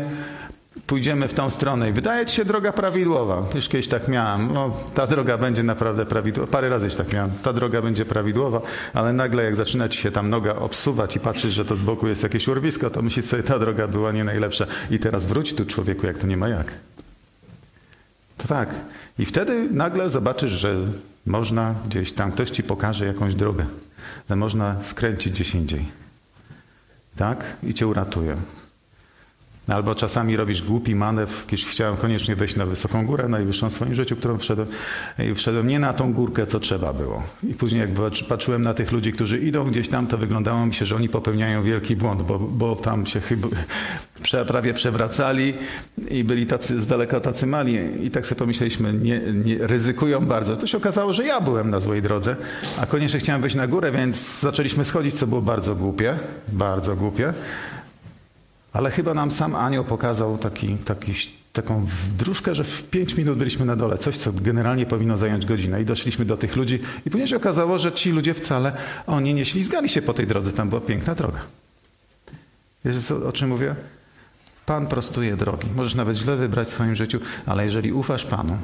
pójdziemy 0.86 1.28
w 1.28 1.34
tą 1.34 1.50
stronę 1.50 1.90
i 1.90 1.92
wydaje 1.92 2.26
ci 2.26 2.36
się 2.36 2.44
droga 2.44 2.72
prawidłowa. 2.72 3.42
Już 3.54 3.68
kiedyś 3.68 3.88
tak 3.88 4.08
miałem, 4.08 4.52
no, 4.52 4.76
ta 4.94 5.06
droga 5.06 5.38
będzie 5.38 5.62
naprawdę 5.62 6.06
prawidłowa. 6.06 6.52
Parę 6.52 6.68
razy 6.68 6.84
już 6.84 6.94
tak 6.94 7.12
miałem, 7.12 7.30
ta 7.42 7.52
droga 7.52 7.82
będzie 7.82 8.04
prawidłowa, 8.04 8.60
ale 8.94 9.12
nagle 9.12 9.42
jak 9.42 9.56
zaczyna 9.56 9.88
ci 9.88 9.98
się 9.98 10.10
tam 10.10 10.30
noga 10.30 10.54
obsuwać 10.54 11.16
i 11.16 11.20
patrzysz, 11.20 11.54
że 11.54 11.64
to 11.64 11.76
z 11.76 11.82
boku 11.82 12.08
jest 12.08 12.22
jakieś 12.22 12.48
urwisko, 12.48 12.90
to 12.90 13.02
myślisz 13.02 13.26
sobie, 13.26 13.42
ta 13.42 13.58
droga 13.58 13.88
była 13.88 14.12
nie 14.12 14.24
najlepsza. 14.24 14.66
I 14.90 14.98
teraz 14.98 15.26
wróć 15.26 15.54
tu 15.54 15.66
człowieku, 15.66 16.06
jak 16.06 16.18
to 16.18 16.26
nie 16.26 16.36
ma 16.36 16.48
jak. 16.48 16.72
To 18.36 18.48
tak. 18.48 18.68
I 19.18 19.24
wtedy 19.24 19.68
nagle 19.70 20.10
zobaczysz, 20.10 20.52
że 20.52 20.76
można 21.26 21.74
gdzieś 21.88 22.12
tam, 22.12 22.32
ktoś 22.32 22.50
ci 22.50 22.62
pokaże 22.62 23.06
jakąś 23.06 23.34
drogę, 23.34 23.66
że 24.30 24.36
można 24.36 24.82
skręcić 24.82 25.32
gdzieś 25.32 25.54
indziej. 25.54 25.84
tak? 27.16 27.56
I 27.62 27.74
cię 27.74 27.86
uratuje. 27.86 28.36
Albo 29.68 29.94
czasami 29.94 30.36
robisz 30.36 30.62
głupi 30.62 30.94
manewr, 30.94 31.46
kiedyś 31.46 31.66
chciałem 31.66 31.96
koniecznie 31.96 32.36
wejść 32.36 32.56
na 32.56 32.66
wysoką 32.66 33.06
górę, 33.06 33.28
najwyższą 33.28 33.70
w 33.70 33.72
swoim 33.72 33.94
życiu, 33.94 34.16
którą 34.16 34.38
wszedłem, 34.38 34.68
wszedłem 35.34 35.66
nie 35.66 35.78
na 35.78 35.92
tą 35.92 36.12
górkę, 36.12 36.46
co 36.46 36.60
trzeba 36.60 36.92
było. 36.92 37.22
I 37.42 37.54
później 37.54 37.80
jak 37.80 37.90
patrzyłem 38.28 38.62
na 38.62 38.74
tych 38.74 38.92
ludzi, 38.92 39.12
którzy 39.12 39.38
idą 39.38 39.64
gdzieś 39.70 39.88
tam, 39.88 40.06
to 40.06 40.18
wyglądało 40.18 40.66
mi 40.66 40.74
się, 40.74 40.86
że 40.86 40.96
oni 40.96 41.08
popełniają 41.08 41.62
wielki 41.62 41.96
błąd, 41.96 42.22
bo, 42.22 42.38
bo 42.38 42.76
tam 42.76 43.06
się 43.06 43.20
chyba 43.20 43.48
prawie 44.46 44.74
przewracali 44.74 45.54
i 46.10 46.24
byli 46.24 46.46
tacy, 46.46 46.80
z 46.80 46.86
daleka 46.86 47.20
tacy 47.20 47.46
mali. 47.46 47.78
I 48.02 48.10
tak 48.10 48.26
sobie 48.26 48.38
pomyśleliśmy, 48.38 48.92
nie, 48.92 49.20
nie, 49.20 49.58
ryzykują 49.58 50.26
bardzo. 50.26 50.56
To 50.56 50.66
się 50.66 50.78
okazało, 50.78 51.12
że 51.12 51.24
ja 51.24 51.40
byłem 51.40 51.70
na 51.70 51.80
złej 51.80 52.02
drodze, 52.02 52.36
a 52.80 52.86
koniecznie 52.86 53.20
chciałem 53.20 53.42
wejść 53.42 53.56
na 53.56 53.66
górę, 53.66 53.92
więc 53.92 54.40
zaczęliśmy 54.40 54.84
schodzić, 54.84 55.14
co 55.14 55.26
było 55.26 55.42
bardzo 55.42 55.74
głupie, 55.74 56.14
bardzo 56.48 56.96
głupie. 56.96 57.32
Ale 58.72 58.90
chyba 58.90 59.14
nam 59.14 59.30
sam 59.30 59.54
anioł 59.54 59.84
pokazał 59.84 60.38
taki, 60.38 60.76
taki, 60.76 61.12
taką 61.52 61.86
dróżkę, 62.18 62.54
że 62.54 62.64
w 62.64 62.82
pięć 62.82 63.14
minut 63.14 63.38
byliśmy 63.38 63.66
na 63.66 63.76
dole. 63.76 63.98
Coś, 63.98 64.16
co 64.16 64.32
generalnie 64.32 64.86
powinno 64.86 65.18
zająć 65.18 65.46
godzinę. 65.46 65.82
I 65.82 65.84
doszliśmy 65.84 66.24
do 66.24 66.36
tych 66.36 66.56
ludzi 66.56 66.80
i 67.06 67.10
później 67.10 67.28
się 67.28 67.36
okazało, 67.36 67.78
że 67.78 67.92
ci 67.92 68.10
ludzie 68.10 68.34
wcale, 68.34 68.72
oni 69.06 69.34
nie 69.34 69.44
ślizgali 69.44 69.88
się 69.88 70.02
po 70.02 70.14
tej 70.14 70.26
drodze. 70.26 70.52
Tam 70.52 70.68
była 70.68 70.80
piękna 70.80 71.14
droga. 71.14 71.40
Wiesz, 72.84 73.10
o 73.10 73.32
czym 73.32 73.48
mówię? 73.48 73.74
Pan 74.66 74.86
prostuje 74.86 75.36
drogi. 75.36 75.68
Możesz 75.76 75.94
nawet 75.94 76.16
źle 76.16 76.36
wybrać 76.36 76.68
w 76.68 76.70
swoim 76.70 76.94
życiu, 76.94 77.20
ale 77.46 77.64
jeżeli 77.64 77.92
ufasz 77.92 78.24
Panu, 78.24 78.56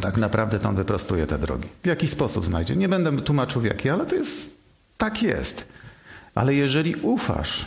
tak 0.00 0.16
naprawdę 0.16 0.58
to 0.58 0.68
On 0.68 0.74
wyprostuje 0.74 1.26
te 1.26 1.38
drogi. 1.38 1.68
W 1.82 1.86
jaki 1.86 2.08
sposób 2.08 2.46
znajdzie? 2.46 2.76
Nie 2.76 2.88
będę 2.88 3.16
tłumaczył 3.18 3.62
w 3.62 3.64
jaki, 3.64 3.90
ale 3.90 4.06
to 4.06 4.14
jest, 4.14 4.56
tak 4.98 5.22
jest. 5.22 5.64
Ale 6.34 6.54
jeżeli 6.54 6.94
ufasz, 6.94 7.66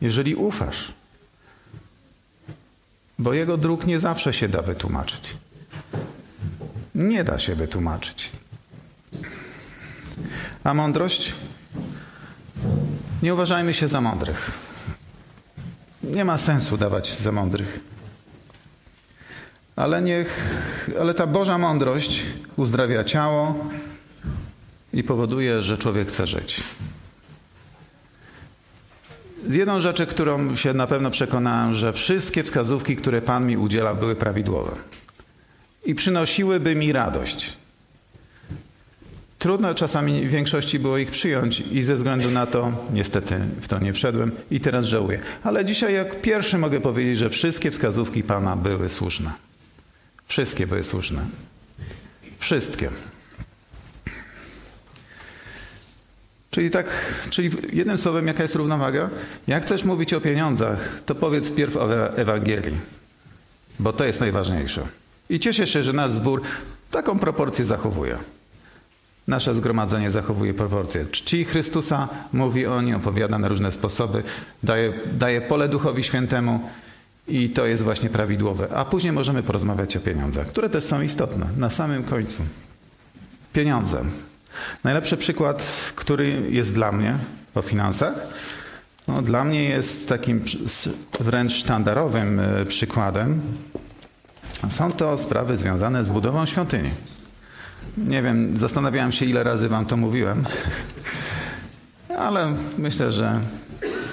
jeżeli 0.00 0.34
ufasz. 0.34 0.92
Bo 3.18 3.32
jego 3.32 3.56
dróg 3.56 3.86
nie 3.86 4.00
zawsze 4.00 4.32
się 4.32 4.48
da 4.48 4.62
wytłumaczyć. 4.62 5.36
Nie 6.94 7.24
da 7.24 7.38
się 7.38 7.54
wytłumaczyć. 7.54 8.30
A 10.64 10.74
mądrość? 10.74 11.32
Nie 13.22 13.34
uważajmy 13.34 13.74
się 13.74 13.88
za 13.88 14.00
mądrych. 14.00 14.50
Nie 16.02 16.24
ma 16.24 16.38
sensu 16.38 16.76
dawać 16.76 17.18
za 17.18 17.32
mądrych. 17.32 17.80
Ale 19.76 20.02
niech, 20.02 20.58
ale 21.00 21.14
ta 21.14 21.26
Boża 21.26 21.58
mądrość 21.58 22.22
uzdrawia 22.56 23.04
ciało 23.04 23.64
i 24.92 25.04
powoduje, 25.04 25.62
że 25.62 25.78
człowiek 25.78 26.08
chce 26.08 26.26
żyć. 26.26 26.60
Jedną 29.50 29.80
rzeczy, 29.80 30.06
którą 30.06 30.56
się 30.56 30.74
na 30.74 30.86
pewno 30.86 31.10
przekonałem, 31.10 31.74
że 31.74 31.92
wszystkie 31.92 32.42
wskazówki, 32.42 32.96
które 32.96 33.22
Pan 33.22 33.46
mi 33.46 33.56
udziela, 33.56 33.94
były 33.94 34.16
prawidłowe 34.16 34.70
i 35.88 35.94
przynosiłyby 35.94 36.74
mi 36.74 36.92
radość. 36.92 37.52
Trudno 39.38 39.74
czasami 39.74 40.26
w 40.26 40.30
większości 40.30 40.78
było 40.78 40.98
ich 40.98 41.10
przyjąć 41.10 41.60
i 41.60 41.82
ze 41.82 41.94
względu 41.94 42.30
na 42.30 42.46
to 42.46 42.72
niestety 42.92 43.38
w 43.60 43.68
to 43.68 43.78
nie 43.78 43.92
wszedłem 43.92 44.32
i 44.50 44.60
teraz 44.60 44.84
żałuję. 44.86 45.20
Ale 45.44 45.64
dzisiaj 45.64 45.94
jak 45.94 46.20
pierwszy 46.20 46.58
mogę 46.58 46.80
powiedzieć, 46.80 47.18
że 47.18 47.30
wszystkie 47.30 47.70
wskazówki 47.70 48.22
Pana 48.22 48.56
były 48.56 48.88
słuszne. 48.88 49.30
Wszystkie 50.26 50.66
były 50.66 50.84
słuszne. 50.84 51.20
Wszystkie. 52.38 52.90
Czyli 56.50 56.70
tak, 56.70 56.86
czyli 57.30 57.50
jednym 57.72 57.98
słowem, 57.98 58.26
jaka 58.26 58.42
jest 58.42 58.54
równowaga? 58.54 59.10
Jak 59.46 59.64
chcesz 59.64 59.84
mówić 59.84 60.14
o 60.14 60.20
pieniądzach, 60.20 61.02
to 61.06 61.14
powiedz 61.14 61.50
pierw 61.50 61.76
o 61.76 62.16
Ewangelii, 62.16 62.78
bo 63.78 63.92
to 63.92 64.04
jest 64.04 64.20
najważniejsze. 64.20 64.82
I 65.30 65.40
cieszę 65.40 65.66
się, 65.66 65.82
że 65.82 65.92
nasz 65.92 66.10
zbór 66.10 66.42
taką 66.90 67.18
proporcję 67.18 67.64
zachowuje. 67.64 68.18
Nasze 69.28 69.54
zgromadzenie 69.54 70.10
zachowuje 70.10 70.54
proporcję. 70.54 71.06
Czci 71.10 71.44
Chrystusa, 71.44 72.08
mówi 72.32 72.66
o 72.66 72.82
nim, 72.82 72.94
opowiada 72.94 73.38
na 73.38 73.48
różne 73.48 73.72
sposoby, 73.72 74.22
daje, 74.62 74.92
daje 75.12 75.40
pole 75.40 75.68
Duchowi 75.68 76.04
Świętemu 76.04 76.60
i 77.28 77.50
to 77.50 77.66
jest 77.66 77.82
właśnie 77.82 78.10
prawidłowe. 78.10 78.68
A 78.76 78.84
później 78.84 79.12
możemy 79.12 79.42
porozmawiać 79.42 79.96
o 79.96 80.00
pieniądzach, 80.00 80.46
które 80.46 80.70
też 80.70 80.84
są 80.84 81.02
istotne, 81.02 81.46
na 81.56 81.70
samym 81.70 82.02
końcu. 82.02 82.42
Pieniądze. 83.52 84.04
Najlepszy 84.84 85.16
przykład, 85.16 85.62
który 85.94 86.42
jest 86.50 86.74
dla 86.74 86.92
mnie 86.92 87.14
o 87.54 87.62
finansach, 87.62 88.14
no, 89.08 89.22
dla 89.22 89.44
mnie 89.44 89.64
jest 89.64 90.08
takim 90.08 90.44
wręcz 91.20 91.52
sztandarowym 91.52 92.40
e, 92.40 92.64
przykładem. 92.64 93.40
Są 94.70 94.92
to 94.92 95.18
sprawy 95.18 95.56
związane 95.56 96.04
z 96.04 96.10
budową 96.10 96.46
świątyni. 96.46 96.90
Nie 97.96 98.22
wiem, 98.22 98.58
zastanawiałem 98.58 99.12
się, 99.12 99.24
ile 99.24 99.42
razy 99.42 99.68
wam 99.68 99.86
to 99.86 99.96
mówiłem, 99.96 100.44
ale 102.28 102.54
myślę, 102.78 103.12
że 103.12 103.40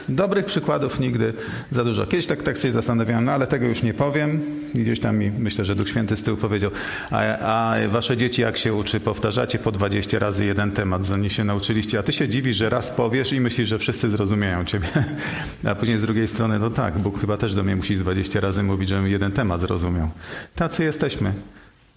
Dobrych 0.10 0.46
przykładów 0.46 1.00
nigdy 1.00 1.34
za 1.72 1.84
dużo. 1.84 2.06
Kiedyś 2.06 2.26
tak, 2.26 2.44
tak 2.44 2.58
sobie 2.58 2.74
zastanawiałem, 2.74 3.26
no 3.26 3.32
ale 3.32 3.48
tego 3.48 3.65
już 3.65 3.84
nie 3.84 3.94
powiem. 3.94 4.41
Gdzieś 4.76 5.00
tam 5.00 5.18
mi, 5.18 5.32
myślę, 5.32 5.65
że 5.65 5.76
Duch 5.76 5.89
Święty 5.89 6.18
z 6.18 6.24
tyłu 6.24 6.38
powiedział, 6.38 6.72
a, 7.12 7.38
a 7.38 7.88
wasze 7.88 8.18
dzieci 8.18 8.41
jak 8.41 8.58
się 8.58 8.74
uczy? 8.74 9.00
Powtarzacie 9.00 9.60
po 9.60 9.72
20 9.72 10.20
razy 10.20 10.46
jeden 10.46 10.72
temat, 10.72 11.06
zanim 11.06 11.30
się 11.30 11.44
nauczyliście, 11.44 12.00
a 12.00 12.04
ty 12.04 12.13
się 12.13 12.30
dziwisz, 12.30 12.58
że 12.58 12.70
raz 12.70 12.91
powiesz 12.91 13.34
i 13.34 13.39
myślisz, 13.39 13.70
że 13.70 13.80
wszyscy 13.80 14.10
zrozumieją 14.10 14.65
ciebie. 14.65 14.88
A 15.70 15.76
później 15.76 15.98
z 15.98 16.02
drugiej 16.02 16.28
strony, 16.28 16.60
no 16.60 16.70
tak, 16.70 17.00
Bóg 17.00 17.22
chyba 17.22 17.38
też 17.38 17.54
do 17.54 17.63
mnie 17.63 17.76
musi 17.76 17.96
z 17.96 18.00
20 18.00 18.39
razy 18.39 18.63
mówić, 18.63 18.89
żebym 18.89 19.08
jeden 19.08 19.32
temat 19.32 19.62
zrozumiał. 19.62 20.10
Tacy 20.56 20.84
jesteśmy. 20.84 21.34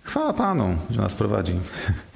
Chwała 0.02 0.32
Panu, 0.32 0.76
że 0.90 1.02
nas 1.02 1.14
prowadzi. 1.14 1.52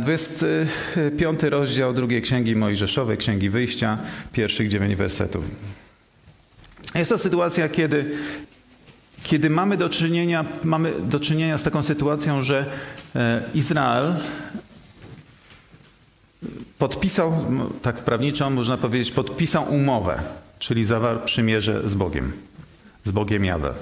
25 0.00 1.42
rozdział 1.42 1.92
drugiej 1.92 2.22
Księgi 2.22 2.56
Mojżeszowej, 2.56 3.16
Księgi 3.16 3.50
Wyjścia, 3.50 3.98
pierwszych 4.32 4.68
dziewięć 4.68 4.96
wersetów. 4.96 5.44
Jest 6.94 7.10
to 7.10 7.18
sytuacja, 7.18 7.68
kiedy, 7.68 8.16
kiedy 9.22 9.50
mamy, 9.50 9.76
do 9.76 9.88
czynienia, 9.88 10.44
mamy 10.64 10.92
do 11.00 11.20
czynienia 11.20 11.58
z 11.58 11.62
taką 11.62 11.82
sytuacją, 11.82 12.42
że 12.42 12.66
e, 13.16 13.42
Izrael 13.54 14.14
podpisał, 16.78 17.44
tak 17.82 17.96
prawniczo 17.96 18.50
można 18.50 18.76
powiedzieć, 18.76 19.12
podpisał 19.12 19.74
umowę, 19.74 20.22
czyli 20.58 20.84
zawarł 20.84 21.20
przymierze 21.24 21.88
z 21.88 21.94
Bogiem, 21.94 22.32
z 23.04 23.10
Bogiem 23.10 23.44
Jawę. 23.44 23.74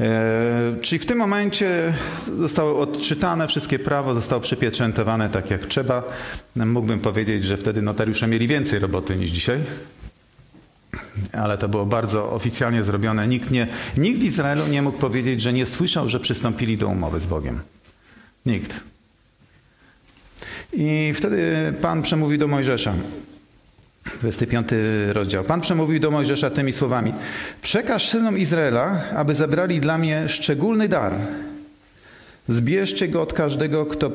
E, 0.00 0.76
czyli 0.82 0.98
w 0.98 1.06
tym 1.06 1.18
momencie 1.18 1.94
zostało 2.38 2.80
odczytane 2.80 3.48
wszystkie 3.48 3.78
prawo, 3.78 4.14
zostało 4.14 4.40
przypieczętowane 4.40 5.28
tak 5.28 5.50
jak 5.50 5.66
trzeba. 5.66 6.02
Mógłbym 6.56 7.00
powiedzieć, 7.00 7.44
że 7.44 7.56
wtedy 7.56 7.82
notariusze 7.82 8.26
mieli 8.26 8.48
więcej 8.48 8.78
roboty 8.78 9.16
niż 9.16 9.30
dzisiaj. 9.30 9.58
Ale 11.32 11.58
to 11.58 11.68
było 11.68 11.86
bardzo 11.86 12.32
oficjalnie 12.32 12.84
zrobione. 12.84 13.28
Nikt, 13.28 13.50
nie, 13.50 13.66
nikt 13.96 14.20
w 14.20 14.24
Izraelu 14.24 14.66
nie 14.66 14.82
mógł 14.82 14.98
powiedzieć, 14.98 15.42
że 15.42 15.52
nie 15.52 15.66
słyszał, 15.66 16.08
że 16.08 16.20
przystąpili 16.20 16.76
do 16.76 16.88
umowy 16.88 17.20
z 17.20 17.26
Bogiem. 17.26 17.60
Nikt. 18.46 18.80
I 20.72 21.12
wtedy 21.16 21.72
Pan 21.82 22.02
przemówił 22.02 22.38
do 22.38 22.48
Mojżesza. 22.48 22.94
25 24.20 24.68
rozdział. 25.12 25.44
Pan 25.44 25.60
przemówił 25.60 26.00
do 26.00 26.10
Mojżesza 26.10 26.50
tymi 26.50 26.72
słowami: 26.72 27.12
Przekaż 27.62 28.08
synom 28.08 28.38
Izraela, 28.38 29.00
aby 29.16 29.34
zabrali 29.34 29.80
dla 29.80 29.98
mnie 29.98 30.28
szczególny 30.28 30.88
dar. 30.88 31.12
Zbierzcie 32.48 33.08
go 33.08 33.22
od 33.22 33.32
każdego, 33.32 33.86
kto 33.86 34.10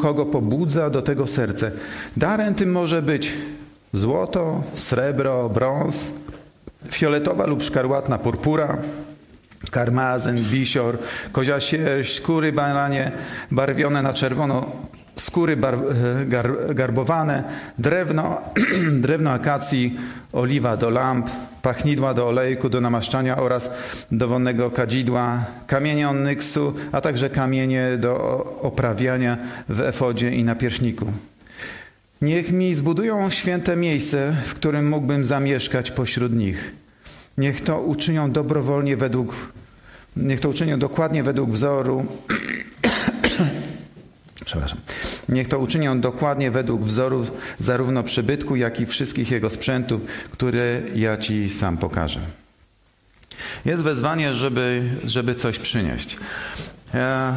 kogo 0.00 0.26
pobudza 0.26 0.90
do 0.90 1.02
tego 1.02 1.26
serce. 1.26 1.70
Darem 2.16 2.54
tym 2.54 2.72
może 2.72 3.02
być 3.02 3.32
złoto, 3.92 4.62
srebro, 4.74 5.48
brąz, 5.48 5.96
fioletowa 6.90 7.46
lub 7.46 7.62
szkarłatna 7.62 8.18
purpura, 8.18 8.78
karmazyn, 9.70 10.44
bisior, 10.50 10.98
kozia 11.32 11.60
sierść, 11.60 12.16
skóry 12.16 12.52
baranie 12.52 13.12
barwione 13.50 14.02
na 14.02 14.12
czerwono, 14.12 14.70
skóry 15.16 15.56
bar, 15.56 15.78
gar, 16.26 16.74
garbowane, 16.74 17.44
drewno, 17.78 18.40
drewno 19.04 19.30
akacji, 19.30 19.98
oliwa 20.32 20.76
do 20.76 20.90
lamp, 20.90 21.30
pachnidła 21.62 22.14
do 22.14 22.28
olejku, 22.28 22.68
do 22.68 22.80
namaszczania 22.80 23.36
oraz 23.36 23.70
do 24.12 24.28
wonnego 24.28 24.70
kadzidła, 24.70 25.44
kamienie 25.66 26.08
onyksu, 26.08 26.74
a 26.92 27.00
także 27.00 27.30
kamienie 27.30 27.96
do 27.98 28.44
oprawiania 28.62 29.38
w 29.68 29.80
efodzie 29.80 30.30
i 30.30 30.44
na 30.44 30.54
pierśniku. 30.54 31.06
Niech 32.22 32.52
mi 32.52 32.74
zbudują 32.74 33.30
święte 33.30 33.76
miejsce, 33.76 34.36
w 34.46 34.54
którym 34.54 34.88
mógłbym 34.88 35.24
zamieszkać 35.24 35.90
pośród 35.90 36.32
nich. 36.32 36.72
Niech 37.38 37.64
to 37.64 37.80
uczynią 37.80 38.32
dobrowolnie 38.32 38.96
według, 38.96 39.52
niech 40.16 40.40
to 40.40 40.48
uczynią 40.48 40.78
dokładnie 40.78 41.22
według 41.22 41.50
wzoru 41.50 42.06
Przepraszam. 44.44 44.78
Niech 45.28 45.48
to 45.48 45.58
uczynią 45.58 46.00
dokładnie 46.00 46.50
według 46.50 46.82
wzorów 46.82 47.30
zarówno 47.60 48.02
przybytku, 48.02 48.56
jak 48.56 48.80
i 48.80 48.86
wszystkich 48.86 49.30
jego 49.30 49.50
sprzętów, 49.50 50.00
które 50.30 50.82
ja 50.94 51.16
ci 51.16 51.50
sam 51.50 51.78
pokażę. 51.78 52.20
Jest 53.64 53.82
wezwanie, 53.82 54.34
żeby, 54.34 54.82
żeby 55.04 55.34
coś 55.34 55.58
przynieść. 55.58 56.16
E, 56.94 57.36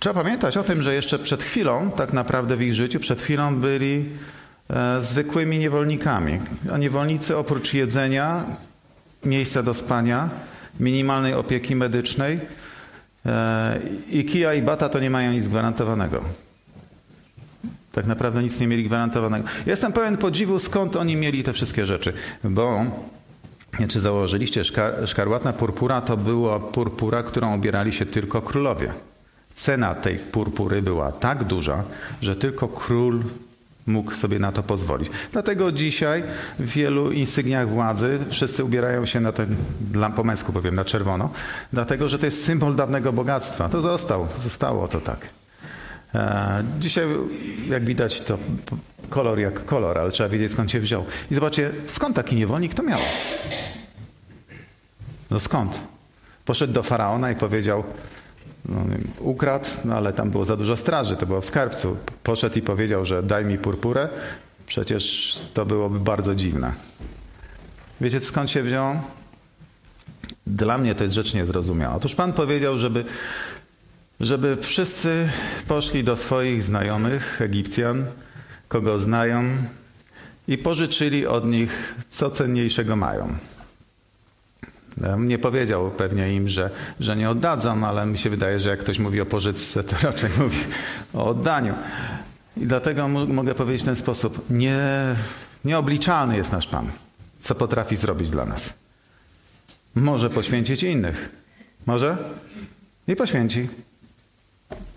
trzeba 0.00 0.22
pamiętać 0.22 0.56
o 0.56 0.62
tym, 0.62 0.82
że 0.82 0.94
jeszcze 0.94 1.18
przed 1.18 1.42
chwilą, 1.42 1.90
tak 1.90 2.12
naprawdę 2.12 2.56
w 2.56 2.62
ich 2.62 2.74
życiu, 2.74 3.00
przed 3.00 3.22
chwilą 3.22 3.56
byli 3.56 4.04
e, 4.70 5.02
zwykłymi 5.02 5.58
niewolnikami. 5.58 6.40
A 6.72 6.78
niewolnicy 6.78 7.36
oprócz 7.36 7.74
jedzenia, 7.74 8.44
miejsca 9.24 9.62
do 9.62 9.74
spania, 9.74 10.30
minimalnej 10.80 11.34
opieki 11.34 11.76
medycznej, 11.76 12.40
i 14.10 14.24
kija 14.24 14.54
i 14.54 14.62
bata 14.62 14.88
to 14.88 15.00
nie 15.00 15.10
mają 15.10 15.32
nic 15.32 15.48
gwarantowanego. 15.48 16.24
Tak 17.92 18.06
naprawdę 18.06 18.42
nic 18.42 18.60
nie 18.60 18.66
mieli 18.66 18.84
gwarantowanego. 18.84 19.48
Jestem 19.66 19.92
pełen 19.92 20.16
podziwu, 20.16 20.58
skąd 20.58 20.96
oni 20.96 21.16
mieli 21.16 21.42
te 21.42 21.52
wszystkie 21.52 21.86
rzeczy, 21.86 22.12
bo 22.44 22.84
czy 23.88 24.00
założyliście, 24.00 24.64
szkar, 24.64 25.08
szkarłatna 25.08 25.52
purpura 25.52 26.00
to 26.00 26.16
była 26.16 26.60
purpura, 26.60 27.22
którą 27.22 27.54
obierali 27.54 27.92
się 27.92 28.06
tylko 28.06 28.42
królowie. 28.42 28.92
Cena 29.54 29.94
tej 29.94 30.18
purpury 30.18 30.82
była 30.82 31.12
tak 31.12 31.44
duża, 31.44 31.84
że 32.22 32.36
tylko 32.36 32.68
król 32.68 33.22
mógł 33.86 34.14
sobie 34.14 34.38
na 34.38 34.52
to 34.52 34.62
pozwolić. 34.62 35.10
Dlatego 35.32 35.72
dzisiaj 35.72 36.22
w 36.58 36.72
wielu 36.72 37.12
insygniach 37.12 37.68
władzy 37.68 38.18
wszyscy 38.30 38.64
ubierają 38.64 39.06
się 39.06 39.20
na 39.20 39.32
ten, 39.32 39.56
po 40.16 40.24
męsku 40.24 40.52
powiem, 40.52 40.74
na 40.74 40.84
czerwono, 40.84 41.30
dlatego 41.72 42.08
że 42.08 42.18
to 42.18 42.26
jest 42.26 42.44
symbol 42.44 42.74
dawnego 42.74 43.12
bogactwa. 43.12 43.68
To 43.68 43.80
został, 43.80 44.28
zostało 44.40 44.88
to 44.88 45.00
tak. 45.00 45.28
E, 46.14 46.64
dzisiaj, 46.78 47.06
jak 47.68 47.84
widać, 47.84 48.20
to 48.20 48.38
kolor 49.10 49.38
jak 49.38 49.64
kolor, 49.64 49.98
ale 49.98 50.10
trzeba 50.10 50.28
wiedzieć 50.28 50.52
skąd 50.52 50.70
się 50.70 50.80
wziął. 50.80 51.04
I 51.30 51.34
zobaczcie, 51.34 51.70
skąd 51.86 52.16
taki 52.16 52.36
niewolnik 52.36 52.74
to 52.74 52.82
miał? 52.82 53.00
No 55.30 55.40
skąd? 55.40 55.80
Poszedł 56.44 56.72
do 56.72 56.82
faraona 56.82 57.30
i 57.30 57.36
powiedział, 57.36 57.84
no, 58.68 58.80
ukradł, 59.18 59.68
no 59.84 59.94
ale 59.94 60.12
tam 60.12 60.30
było 60.30 60.44
za 60.44 60.56
dużo 60.56 60.76
straży, 60.76 61.16
to 61.16 61.26
było 61.26 61.40
w 61.40 61.46
skarbcu. 61.46 61.96
Poszedł 62.22 62.58
i 62.58 62.62
powiedział, 62.62 63.04
że 63.04 63.22
daj 63.22 63.44
mi 63.44 63.58
purpurę. 63.58 64.08
Przecież 64.66 65.36
to 65.54 65.66
byłoby 65.66 66.00
bardzo 66.00 66.34
dziwne. 66.34 66.72
Wiecie 68.00 68.20
skąd 68.20 68.50
się 68.50 68.62
wziął? 68.62 68.96
Dla 70.46 70.78
mnie 70.78 70.94
to 70.94 71.04
jest 71.04 71.14
rzecz 71.14 71.34
niezrozumiała. 71.34 71.96
Otóż 71.96 72.14
Pan 72.14 72.32
powiedział, 72.32 72.78
żeby, 72.78 73.04
żeby 74.20 74.56
wszyscy 74.60 75.28
poszli 75.68 76.04
do 76.04 76.16
swoich 76.16 76.62
znajomych 76.62 77.42
Egipcjan, 77.42 78.04
kogo 78.68 78.98
znają, 78.98 79.44
i 80.48 80.58
pożyczyli 80.58 81.26
od 81.26 81.46
nich, 81.46 81.94
co 82.10 82.30
cenniejszego 82.30 82.96
mają. 82.96 83.34
Nie 85.18 85.38
powiedział 85.38 85.90
pewnie 85.90 86.34
im, 86.34 86.48
że, 86.48 86.70
że 87.00 87.16
nie 87.16 87.30
oddadzą, 87.30 87.86
ale 87.86 88.06
mi 88.06 88.18
się 88.18 88.30
wydaje, 88.30 88.60
że 88.60 88.70
jak 88.70 88.80
ktoś 88.80 88.98
mówi 88.98 89.20
o 89.20 89.26
pożyczce, 89.26 89.84
to 89.84 89.96
raczej 90.06 90.30
mówi 90.38 90.58
o 91.14 91.26
oddaniu. 91.26 91.74
I 92.56 92.66
dlatego 92.66 93.08
mogę 93.08 93.54
powiedzieć 93.54 93.82
w 93.82 93.84
ten 93.84 93.96
sposób. 93.96 94.50
Nie, 94.50 94.80
nieobliczalny 95.64 96.36
jest 96.36 96.52
nasz 96.52 96.66
Pan, 96.66 96.86
co 97.40 97.54
potrafi 97.54 97.96
zrobić 97.96 98.30
dla 98.30 98.44
nas. 98.44 98.74
Może 99.94 100.30
poświęcić 100.30 100.82
innych. 100.82 101.28
Może? 101.86 102.16
I 103.08 103.16
poświęci. 103.16 103.68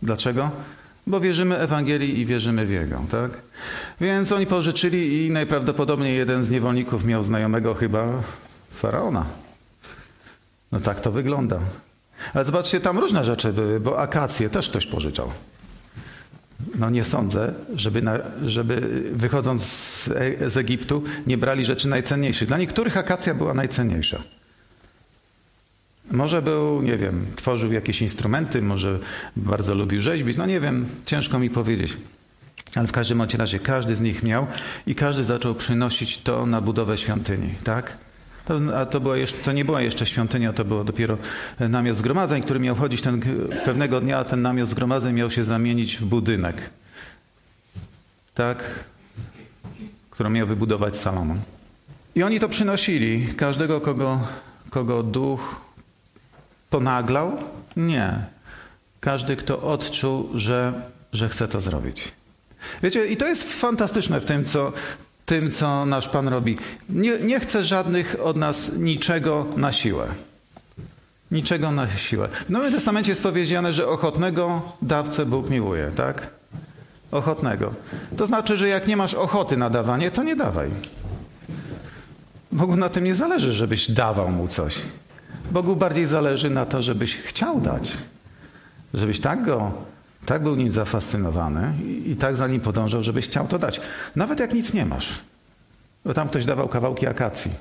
Dlaczego? 0.02 0.52
Bo 1.08 1.20
wierzymy 1.20 1.58
Ewangelii 1.58 2.20
i 2.20 2.26
wierzymy 2.26 2.66
w 2.66 2.70
Jego, 2.70 3.02
tak? 3.12 3.32
Więc 4.02 4.32
oni 4.32 4.46
pożyczyli 4.46 5.26
i 5.26 5.32
najprawdopodobniej 5.32 6.18
jeden 6.18 6.44
z 6.44 6.50
niewolników 6.50 7.06
miał 7.06 7.24
znajomego 7.24 7.76
chyba 7.76 8.08
faraona. 8.72 9.26
No 10.72 10.80
tak 10.80 11.02
to 11.02 11.12
wygląda. 11.12 11.60
Ale 12.34 12.46
zobaczcie, 12.46 12.80
tam 12.80 13.00
różne 13.00 13.24
rzeczy 13.24 13.54
były, 13.54 13.80
bo 13.80 14.00
akacje 14.00 14.50
też 14.50 14.70
ktoś 14.70 14.88
pożyczał. 14.88 15.32
No 16.76 16.90
nie 16.90 17.04
sądzę, 17.04 17.54
żeby, 17.76 18.02
na, 18.02 18.18
żeby 18.46 18.82
wychodząc 19.14 19.64
z, 19.64 20.10
z 20.48 20.58
Egiptu 20.58 21.04
nie 21.28 21.38
brali 21.38 21.66
rzeczy 21.66 21.88
najcenniejszych. 21.88 22.48
Dla 22.48 22.58
niektórych 22.58 22.98
akacja 22.98 23.36
była 23.36 23.54
najcenniejsza. 23.54 24.22
Może 26.12 26.42
był, 26.42 26.82
nie 26.82 26.98
wiem, 26.98 27.26
tworzył 27.36 27.72
jakieś 27.72 28.02
instrumenty, 28.02 28.62
może 28.62 29.00
bardzo 29.36 29.76
lubił 29.76 30.02
rzeźbić, 30.02 30.38
no 30.38 30.46
nie 30.46 30.60
wiem, 30.60 30.86
ciężko 31.06 31.40
mi 31.40 31.50
powiedzieć. 31.50 31.98
Ale 32.76 32.88
w 32.88 32.92
każdym 32.92 33.22
razie 33.22 33.60
każdy 33.60 33.96
z 33.96 34.02
nich 34.02 34.24
miał 34.24 34.48
i 34.88 34.96
każdy 34.96 35.24
zaczął 35.24 35.56
przynosić 35.56 36.18
to 36.18 36.46
na 36.46 36.62
budowę 36.62 36.98
świątyni, 36.98 37.54
tak? 37.64 37.98
To, 38.48 38.60
a 38.78 38.86
to, 38.86 39.00
była 39.00 39.18
jeszcze, 39.18 39.38
to 39.38 39.52
nie 39.52 39.66
była 39.66 39.82
jeszcze 39.82 40.06
świątynia, 40.06 40.54
to 40.54 40.66
było 40.66 40.84
dopiero 40.84 41.18
namiot 41.60 41.98
zgromadzeń, 41.98 42.42
który 42.42 42.60
miał 42.60 42.76
chodzić 42.76 43.02
ten, 43.02 43.22
pewnego 43.66 44.00
dnia, 44.02 44.24
ten 44.24 44.42
namiot 44.42 44.70
zgromadzeń 44.70 45.16
miał 45.16 45.32
się 45.32 45.44
zamienić 45.44 45.98
w 45.98 46.06
budynek. 46.06 46.70
Tak? 48.34 48.86
Którą 50.10 50.30
miał 50.30 50.48
wybudować 50.48 50.96
Salomon. 50.96 51.40
I 52.16 52.24
oni 52.24 52.40
to 52.40 52.50
przynosili. 52.50 53.28
Każdego, 53.28 53.82
kogo, 53.82 54.28
kogo 54.70 55.04
duch 55.04 55.56
ponaglał? 56.70 57.38
Nie. 57.78 58.14
Każdy, 59.00 59.36
kto 59.36 59.62
odczuł, 59.62 60.30
że, 60.36 60.74
że 61.14 61.30
chce 61.30 61.48
to 61.48 61.62
zrobić. 61.62 62.12
Wiecie, 62.84 63.08
i 63.08 63.18
to 63.18 63.28
jest 63.28 63.54
fantastyczne 63.54 64.22
w 64.22 64.26
tym, 64.26 64.46
co, 64.46 64.74
tym, 65.28 65.52
co 65.52 65.86
nasz 65.86 66.10
Pan 66.10 66.28
robi. 66.28 66.58
Nie, 66.90 67.20
nie 67.20 67.40
chce 67.40 67.64
żadnych 67.64 68.16
od 68.24 68.38
nas 68.38 68.72
niczego 68.78 69.46
na 69.58 69.72
siłę. 69.72 70.08
Niczego 71.32 71.72
na 71.72 71.88
siłę. 71.88 72.28
W 72.46 72.50
Nowym 72.50 72.74
Testamencie 72.74 73.12
jest 73.12 73.24
powiedziane, 73.24 73.74
że 73.74 73.88
ochotnego 73.88 74.62
dawcę 74.82 75.26
Bóg 75.26 75.50
miłuje, 75.50 75.92
tak? 75.96 76.28
Ochotnego. 77.12 77.74
To 78.18 78.28
znaczy, 78.28 78.58
że 78.58 78.68
jak 78.68 78.88
nie 78.88 78.98
masz 78.98 79.14
ochoty 79.14 79.58
na 79.58 79.70
dawanie, 79.70 80.12
to 80.12 80.24
nie 80.24 80.36
dawaj. 80.36 80.70
Bogu 82.52 82.76
na 82.76 82.90
tym 82.90 83.04
nie 83.04 83.16
zależy, 83.16 83.54
żebyś 83.54 83.92
dawał 83.92 84.32
mu 84.32 84.48
coś. 84.48 84.76
Bogu 85.52 85.76
bardziej 85.76 86.06
zależy 86.06 86.50
na 86.50 86.66
to, 86.66 86.82
żebyś 86.82 87.18
chciał 87.18 87.62
dać. 87.62 87.92
Żebyś 88.94 89.20
tak 89.20 89.46
go 89.46 89.72
tak 90.28 90.44
był 90.44 90.56
nim 90.56 90.72
zafascynowany 90.72 91.74
i, 92.06 92.16
tak 92.16 92.38
za 92.38 92.48
nim 92.48 92.62
podążał, 92.62 93.04
żebyś 93.04 93.26
chciał 93.28 93.48
to 93.48 93.60
dać. 93.60 93.82
Nawet 94.16 94.40
jak 94.40 94.54
nic 94.54 94.74
nie 94.74 94.86
masz. 94.86 95.20
Bo 96.06 96.14
tam 96.14 96.30
ktoś 96.30 96.46
dawał 96.46 96.68
kawałki 96.68 97.08
akacji. 97.08 97.52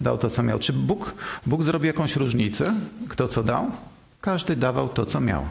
Dał 0.00 0.18
to, 0.18 0.30
co 0.30 0.42
miał. 0.42 0.58
Czy 0.58 0.72
Bóg, 0.72 1.14
Bóg 1.46 1.62
zrobił 1.62 1.86
jakąś 1.86 2.16
różnicę? 2.16 2.74
Kto 3.08 3.28
co 3.28 3.42
dał? 3.42 3.70
Każdy 4.20 4.56
dawał 4.56 4.88
to, 4.88 5.06
co 5.06 5.20
miał. 5.20 5.46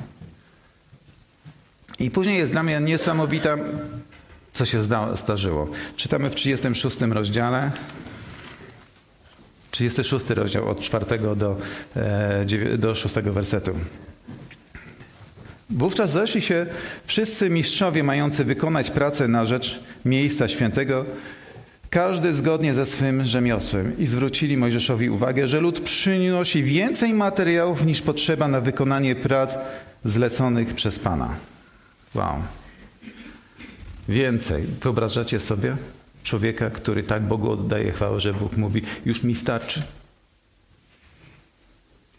I 2.00 2.12
później 2.12 2.38
jest 2.38 2.52
dla 2.52 2.64
mnie 2.64 2.80
niesamowita, 2.80 3.56
co 4.54 4.66
się 4.66 4.82
zda, 4.82 5.16
zdarzyło. 5.16 5.68
Czytamy 5.96 6.30
w 6.30 6.36
36 6.36 7.02
rozdziale. 7.02 7.72
36 9.72 10.30
rozdział 10.30 10.70
od 10.70 10.80
4 10.80 11.06
do, 11.36 11.58
e, 11.96 12.78
do 12.78 12.96
6 12.96 13.16
wersetu. 13.16 13.72
Wówczas 15.78 16.12
zeszli 16.12 16.42
się 16.42 16.66
wszyscy 17.06 17.50
mistrzowie 17.50 18.04
mający 18.04 18.46
wykonać 18.46 18.92
pracę 18.92 19.28
na 19.28 19.46
rzecz 19.46 19.80
miejsca 20.06 20.48
świętego, 20.48 21.06
każdy 21.90 22.34
zgodnie 22.34 22.74
ze 22.74 22.86
swym 22.86 23.26
rzemiosłem 23.26 23.98
i 23.98 24.08
zwrócili 24.08 24.58
Mojżeszowi 24.58 25.10
uwagę, 25.10 25.48
że 25.48 25.62
lud 25.62 25.80
przynosi 25.80 26.64
więcej 26.64 27.14
materiałów 27.14 27.86
niż 27.86 28.02
potrzeba 28.02 28.48
na 28.48 28.62
wykonanie 28.62 29.16
prac 29.16 29.56
zleconych 30.06 30.74
przez 30.74 31.00
Pana. 31.00 31.36
Wow. 32.16 32.36
Więcej. 34.10 34.64
Wyobrażacie 34.82 35.40
sobie 35.40 35.76
człowieka, 36.24 36.70
który 36.70 37.04
tak 37.04 37.24
Bogu 37.24 37.52
oddaje 37.52 37.92
chwałę, 37.92 38.20
że 38.20 38.34
Bóg 38.34 38.58
mówi, 38.58 38.82
już 39.06 39.24
mi 39.24 39.36
starczy. 39.36 39.84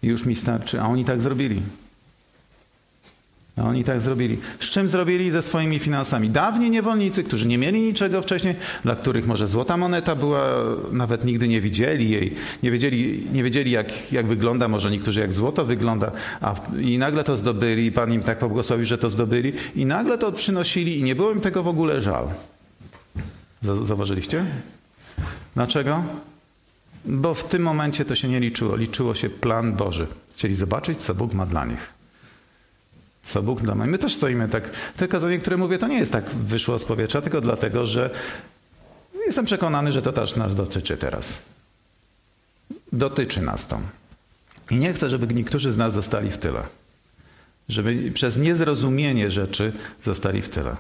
Już 0.02 0.24
mi 0.24 0.36
starczy. 0.36 0.80
A 0.80 0.88
oni 0.88 1.04
tak 1.04 1.22
zrobili. 1.22 1.62
A 3.56 3.62
oni 3.62 3.84
tak 3.84 4.00
zrobili. 4.00 4.38
Z 4.58 4.64
czym 4.64 4.88
zrobili? 4.88 5.30
Ze 5.30 5.42
swoimi 5.42 5.78
finansami. 5.78 6.30
Dawni 6.30 6.70
niewolnicy, 6.70 7.24
którzy 7.24 7.46
nie 7.46 7.58
mieli 7.58 7.82
niczego 7.82 8.22
wcześniej, 8.22 8.54
dla 8.82 8.96
których 8.96 9.26
może 9.26 9.48
złota 9.48 9.76
moneta 9.76 10.16
była, 10.16 10.48
nawet 10.92 11.24
nigdy 11.24 11.48
nie 11.48 11.60
widzieli 11.60 12.10
jej, 12.10 12.34
nie 12.62 12.70
wiedzieli, 12.70 13.26
nie 13.32 13.42
wiedzieli 13.42 13.70
jak, 13.70 14.12
jak 14.12 14.26
wygląda, 14.26 14.68
może 14.68 14.90
niektórzy 14.90 15.20
jak 15.20 15.32
złoto 15.32 15.64
wygląda, 15.64 16.12
a 16.40 16.54
i 16.80 16.98
nagle 16.98 17.24
to 17.24 17.36
zdobyli, 17.36 17.92
Pan 17.92 18.12
im 18.12 18.22
tak 18.22 18.38
pobłogosławił, 18.38 18.86
że 18.86 18.98
to 18.98 19.10
zdobyli 19.10 19.52
i 19.76 19.86
nagle 19.86 20.18
to 20.18 20.32
przynosili 20.32 20.98
i 20.98 21.02
nie 21.02 21.14
było 21.14 21.32
im 21.32 21.40
tego 21.40 21.62
w 21.62 21.68
ogóle 21.68 22.02
żal. 22.02 22.28
Zauważyliście? 23.62 24.44
Dlaczego? 25.54 26.04
Bo 27.04 27.34
w 27.34 27.44
tym 27.44 27.62
momencie 27.62 28.04
to 28.04 28.14
się 28.14 28.28
nie 28.28 28.40
liczyło. 28.40 28.76
Liczyło 28.76 29.14
się 29.14 29.30
plan 29.30 29.72
Boży. 29.72 30.06
Chcieli 30.34 30.54
zobaczyć, 30.54 30.98
co 30.98 31.14
Bóg 31.14 31.34
ma 31.34 31.46
dla 31.46 31.64
nich. 31.64 31.94
Co 33.24 33.42
Bóg 33.42 33.62
dla 33.62 33.74
mnie. 33.74 33.86
My 33.86 33.98
też 33.98 34.14
stoimy 34.14 34.48
tak. 34.48 34.70
Te 34.96 35.08
kazanie, 35.08 35.38
które 35.38 35.56
mówię, 35.56 35.78
to 35.78 35.88
nie 35.88 35.98
jest 35.98 36.12
tak 36.12 36.30
wyszło 36.30 36.78
z 36.78 36.84
powietrza, 36.84 37.20
tylko 37.20 37.40
dlatego, 37.40 37.86
że 37.86 38.10
jestem 39.26 39.44
przekonany, 39.44 39.92
że 39.92 40.02
to 40.02 40.12
też 40.12 40.36
nas 40.36 40.54
dotyczy 40.54 40.96
teraz. 40.96 41.38
Dotyczy 42.92 43.42
nas 43.42 43.66
to. 43.66 43.80
I 44.70 44.76
nie 44.76 44.92
chcę, 44.92 45.10
żeby 45.10 45.34
niektórzy 45.34 45.72
z 45.72 45.76
nas 45.76 45.92
zostali 45.92 46.30
w 46.30 46.38
tyle. 46.38 46.62
Żeby 47.68 48.12
przez 48.14 48.36
niezrozumienie 48.36 49.30
rzeczy 49.30 49.72
zostali 50.04 50.42
w 50.42 50.48
tyle. 50.48 50.76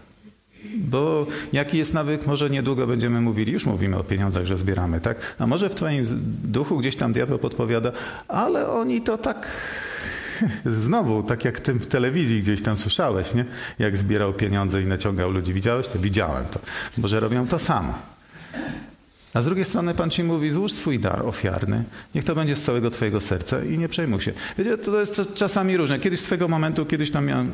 Bo 0.76 1.26
jaki 1.52 1.78
jest 1.78 1.94
nawyk, 1.94 2.26
może 2.26 2.50
niedługo 2.50 2.86
będziemy 2.86 3.20
mówili, 3.20 3.52
już 3.52 3.66
mówimy 3.66 3.98
o 3.98 4.04
pieniądzach, 4.04 4.44
że 4.44 4.56
zbieramy, 4.56 5.00
tak? 5.00 5.34
A 5.38 5.46
może 5.46 5.68
w 5.70 5.74
twoim 5.74 6.04
duchu 6.44 6.78
gdzieś 6.78 6.96
tam 6.96 7.12
diabeł 7.12 7.38
podpowiada, 7.38 7.92
ale 8.28 8.68
oni 8.68 9.02
to 9.02 9.18
tak 9.18 9.46
Znowu, 10.80 11.22
tak 11.22 11.44
jak 11.44 11.60
tym 11.60 11.80
w 11.80 11.86
telewizji 11.86 12.42
gdzieś 12.42 12.62
tam 12.62 12.76
słyszałeś, 12.76 13.34
nie? 13.34 13.44
Jak 13.78 13.96
zbierał 13.96 14.32
pieniądze 14.32 14.82
i 14.82 14.86
naciągał 14.86 15.30
ludzi. 15.30 15.52
Widziałeś 15.52 15.88
to? 15.88 15.98
Widziałem 15.98 16.44
to. 16.44 16.60
Może 16.98 17.20
robią 17.20 17.46
to 17.46 17.58
samo. 17.58 17.94
A 19.34 19.42
z 19.42 19.44
drugiej 19.44 19.64
strony 19.64 19.94
Pan 19.94 20.10
Ci 20.10 20.24
mówi, 20.24 20.50
złóż 20.50 20.72
swój 20.72 20.98
dar 20.98 21.26
ofiarny, 21.26 21.84
niech 22.14 22.24
to 22.24 22.34
będzie 22.34 22.56
z 22.56 22.62
całego 22.62 22.90
Twojego 22.90 23.20
serca 23.20 23.64
i 23.64 23.78
nie 23.78 23.88
przejmuj 23.88 24.20
się. 24.20 24.32
Wiecie, 24.58 24.78
to 24.78 25.00
jest 25.00 25.34
czasami 25.34 25.76
różne. 25.76 25.98
Kiedyś 25.98 26.20
swego 26.20 26.48
momentu, 26.48 26.86
kiedyś 26.86 27.10
tam 27.10 27.26
miałem, 27.26 27.52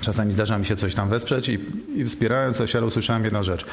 czasami 0.00 0.32
zdarza 0.32 0.58
mi 0.58 0.66
się 0.66 0.76
coś 0.76 0.94
tam 0.94 1.08
wesprzeć 1.08 1.48
i, 1.48 1.58
i 1.96 2.04
wspierałem 2.04 2.54
coś, 2.54 2.76
ale 2.76 2.86
usłyszałem 2.86 3.24
jedną 3.24 3.42
rzecz. 3.42 3.64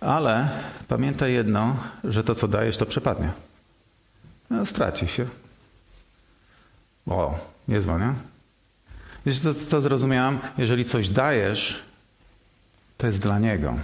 Ale 0.00 0.48
pamiętaj 0.88 1.32
jedno, 1.32 1.76
że 2.04 2.24
to, 2.24 2.34
co 2.34 2.48
dajesz, 2.48 2.76
to 2.76 2.86
przepadnie. 2.86 3.28
No, 4.50 4.66
straci 4.66 5.08
się. 5.08 5.26
O, 7.06 7.38
niezła, 7.68 7.98
nie? 7.98 8.12
Wiesz, 9.26 9.38
co, 9.38 9.54
co 9.54 9.80
zrozumiałam? 9.80 10.38
Jeżeli 10.58 10.84
coś 10.84 11.08
dajesz, 11.08 11.82
to 12.96 13.06
jest 13.06 13.20
dla 13.20 13.38
Niego. 13.38 13.74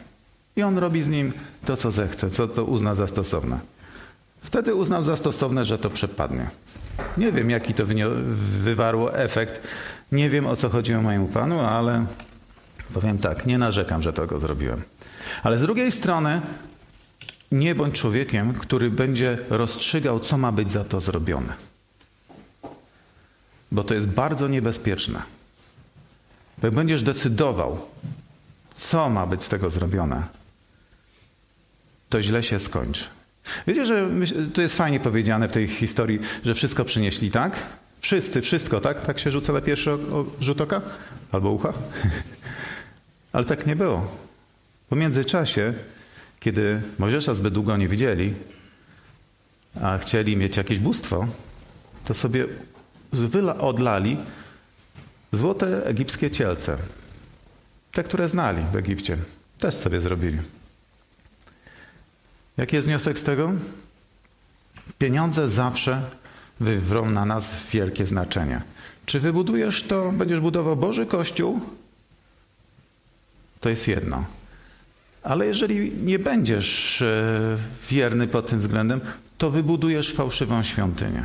I 0.57 0.62
On 0.62 0.79
robi 0.79 1.03
z 1.03 1.09
nim 1.09 1.33
to, 1.64 1.77
co 1.77 1.90
zechce, 1.90 2.31
co 2.31 2.49
to 2.49 2.64
uzna 2.64 2.94
za 2.94 3.07
stosowne. 3.07 3.59
Wtedy 4.42 4.75
uznał 4.75 5.03
za 5.03 5.16
stosowne, 5.16 5.64
że 5.64 5.79
to 5.79 5.90
przepadnie. 5.90 6.47
Nie 7.16 7.33
wiem, 7.33 7.51
jaki 7.51 7.75
to 7.75 7.85
wywarło 8.62 9.18
efekt. 9.18 9.68
Nie 10.12 10.31
wiem, 10.31 10.47
o 10.47 10.57
co 10.57 10.68
chodziło 10.68 11.03
mojemu 11.03 11.29
Panu, 11.29 11.61
ale 11.61 12.07
powiem 12.94 13.18
tak, 13.18 13.47
nie 13.47 13.59
narzekam, 13.59 14.03
że 14.03 14.12
to 14.12 14.27
go 14.27 14.38
zrobiłem. 14.38 14.83
Ale 15.42 15.59
z 15.59 15.62
drugiej 15.62 15.92
strony, 15.92 16.40
nie 17.53 17.75
bądź 17.75 17.94
człowiekiem, 18.01 18.55
który 18.55 18.90
będzie 18.90 19.38
rozstrzygał, 19.51 20.20
co 20.20 20.38
ma 20.38 20.53
być 20.53 20.73
za 20.73 20.85
to 20.85 21.01
zrobione 21.01 21.74
bo 23.75 23.85
to 23.85 23.95
jest 23.95 24.07
bardzo 24.07 24.49
niebezpieczne. 24.49 25.23
Bo 26.59 26.67
jak 26.67 26.75
będziesz 26.75 27.03
decydował, 27.03 27.87
co 28.75 29.11
ma 29.11 29.27
być 29.27 29.45
z 29.45 29.49
tego 29.49 29.71
zrobione, 29.71 30.23
to 32.09 32.23
źle 32.23 32.43
się 32.43 32.61
skończy. 32.61 33.05
Wiecie, 33.67 33.87
że 33.87 34.09
to 34.55 34.63
jest 34.63 34.77
fajnie 34.77 35.01
powiedziane 35.01 35.49
w 35.49 35.53
tej 35.53 35.69
historii, 35.69 36.19
że 36.45 36.55
wszystko 36.55 36.85
przynieśli, 36.85 37.31
tak? 37.31 37.63
Wszyscy, 38.01 38.43
wszystko, 38.43 38.81
tak? 38.81 39.07
Tak 39.07 39.19
się 39.19 39.31
rzuca 39.31 39.53
na 39.53 39.61
pierwszy 39.61 39.91
rzut 40.41 40.61
oka? 40.61 40.81
Albo 41.33 41.51
ucha? 41.51 41.73
Ale 43.33 43.45
tak 43.45 43.67
nie 43.67 43.77
było. 43.77 44.07
Po 44.89 44.97
międzyczasie, 44.97 45.75
kiedy 46.41 46.83
Mojżesza 46.99 47.35
zbyt 47.35 47.55
długo 47.55 47.77
nie 47.77 47.89
widzieli, 47.89 48.35
a 49.83 49.99
chcieli 49.99 50.37
mieć 50.37 50.57
jakieś 50.57 50.79
bóstwo, 50.79 51.27
to 52.05 52.15
sobie 52.15 52.47
odlali 53.59 54.16
złote 55.33 55.87
egipskie 55.87 56.31
cielce. 56.31 56.77
Te, 57.92 58.03
które 58.03 58.29
znali 58.29 58.62
w 58.72 58.77
Egipcie. 58.77 59.16
Też 59.59 59.74
sobie 59.74 60.00
zrobili. 60.00 60.38
Jaki 62.57 62.77
jest 62.77 62.88
wniosek 62.88 63.18
z 63.18 63.22
tego? 63.22 63.53
Pieniądze 64.98 65.48
zawsze 65.48 66.03
wywrą 66.61 67.11
na 67.11 67.24
nas 67.24 67.57
wielkie 67.72 68.07
znaczenie. 68.07 68.61
Czy 69.07 69.20
wybudujesz 69.20 69.83
to, 69.83 70.12
będziesz 70.12 70.40
budował 70.40 70.77
Boży 70.77 71.07
Kościół? 71.07 71.61
To 73.61 73.68
jest 73.68 73.88
jedno. 73.88 74.24
Ale 75.22 75.46
jeżeli 75.46 75.92
nie 75.92 76.18
będziesz 76.18 77.03
e, 77.03 77.57
wierny 77.90 78.29
pod 78.29 78.50
tym 78.50 78.59
względem, 78.59 79.00
to 79.38 79.50
wybudujesz 79.50 80.14
fałszywą 80.14 80.62
świątynię. 80.62 81.24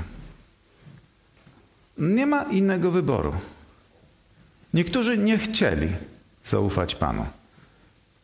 Nie 1.99 2.25
ma 2.25 2.43
innego 2.43 2.91
wyboru. 2.91 3.33
Niektórzy 4.73 5.17
nie 5.17 5.37
chcieli 5.37 5.87
zaufać 6.45 6.95
Panu. 6.95 7.25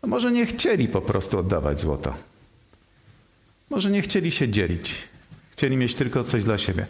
A 0.01 0.07
może 0.07 0.31
nie 0.31 0.45
chcieli 0.45 0.87
po 0.87 1.01
prostu 1.01 1.39
oddawać 1.39 1.79
złota. 1.79 2.13
Może 3.69 3.91
nie 3.91 4.01
chcieli 4.01 4.31
się 4.31 4.49
dzielić. 4.49 4.95
Chcieli 5.51 5.77
mieć 5.77 5.95
tylko 5.95 6.23
coś 6.23 6.43
dla 6.43 6.57
siebie. 6.57 6.87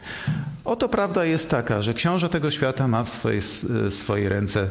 Oto 0.65 0.89
prawda 0.89 1.26
jest 1.26 1.50
taka, 1.50 1.82
że 1.82 1.93
książę 1.93 2.30
tego 2.30 2.52
świata 2.52 2.88
ma 2.88 3.04
w 3.04 3.10
swojej, 3.10 3.41
swojej 3.89 4.30
ręce 4.30 4.69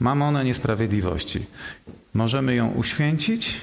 mamonę 0.00 0.44
niesprawiedliwości. 0.44 1.46
Możemy 2.14 2.54
ją 2.54 2.70
uświęcić 2.70 3.60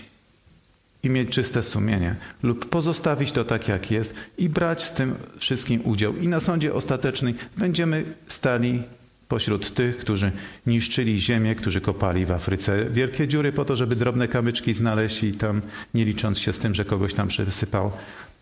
i 1.04 1.10
mieć 1.10 1.30
czyste 1.30 1.64
sumienie, 1.64 2.16
lub 2.44 2.70
pozostawić 2.70 3.32
to 3.32 3.46
tak, 3.46 3.68
jak 3.68 3.92
jest 3.92 4.14
i 4.38 4.50
brać 4.50 4.84
z 4.84 4.94
tym 4.94 5.16
wszystkim 5.38 5.82
udział. 5.84 6.18
I 6.18 6.28
na 6.28 6.40
sądzie 6.40 6.74
ostatecznym 6.74 7.34
będziemy 7.58 8.04
stali 8.28 8.84
pośród 9.28 9.74
tych, 9.74 9.98
którzy 9.98 10.32
niszczyli 10.68 11.22
ziemię, 11.22 11.56
którzy 11.56 11.82
kopali 11.82 12.26
w 12.26 12.32
Afryce 12.32 12.86
wielkie 12.90 13.28
dziury 13.28 13.52
po 13.52 13.66
to, 13.66 13.76
żeby 13.76 13.96
drobne 13.96 14.28
kamyczki 14.28 14.74
znaleźć 14.74 15.24
i 15.24 15.34
tam, 15.34 15.62
nie 15.94 16.06
licząc 16.06 16.40
się 16.40 16.54
z 16.54 16.60
tym, 16.60 16.76
że 16.76 16.86
kogoś 16.86 17.14
tam 17.14 17.28
przysypał. 17.28 17.92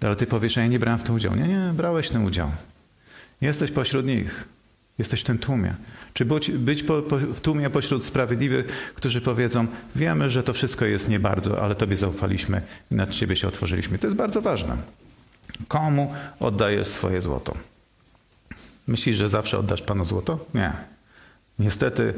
Ale 0.01 0.15
ty 0.15 0.27
powiesz, 0.27 0.55
ja 0.55 0.67
nie 0.67 0.79
brałem 0.79 0.99
w 0.99 1.03
to 1.03 1.13
udział. 1.13 1.35
Nie, 1.35 1.47
nie, 1.47 1.73
brałeś 1.73 2.09
ten 2.09 2.25
udział. 2.25 2.51
Jesteś 3.41 3.71
pośród 3.71 4.05
nich. 4.05 4.45
Jesteś 4.97 5.21
w 5.21 5.23
tym 5.23 5.37
tłumie. 5.37 5.75
Czy 6.13 6.25
być, 6.25 6.51
być 6.51 6.83
po, 6.83 7.01
po, 7.01 7.17
w 7.17 7.41
tłumie 7.41 7.69
pośród 7.69 8.05
sprawiedliwych, 8.05 8.93
którzy 8.95 9.21
powiedzą, 9.21 9.67
wiemy, 9.95 10.29
że 10.29 10.43
to 10.43 10.53
wszystko 10.53 10.85
jest 10.85 11.09
nie 11.09 11.19
bardzo, 11.19 11.63
ale 11.63 11.75
Tobie 11.75 11.95
zaufaliśmy 11.95 12.61
i 12.91 12.95
nad 12.95 13.09
Ciebie 13.09 13.35
się 13.35 13.47
otworzyliśmy. 13.47 13.97
To 13.97 14.07
jest 14.07 14.17
bardzo 14.17 14.41
ważne. 14.41 14.77
Komu 15.67 16.13
oddajesz 16.39 16.87
swoje 16.87 17.21
złoto? 17.21 17.53
Myślisz, 18.87 19.17
że 19.17 19.29
zawsze 19.29 19.57
oddasz 19.57 19.81
Panu 19.81 20.05
złoto? 20.05 20.45
Nie. 20.53 20.73
Niestety, 21.59 22.13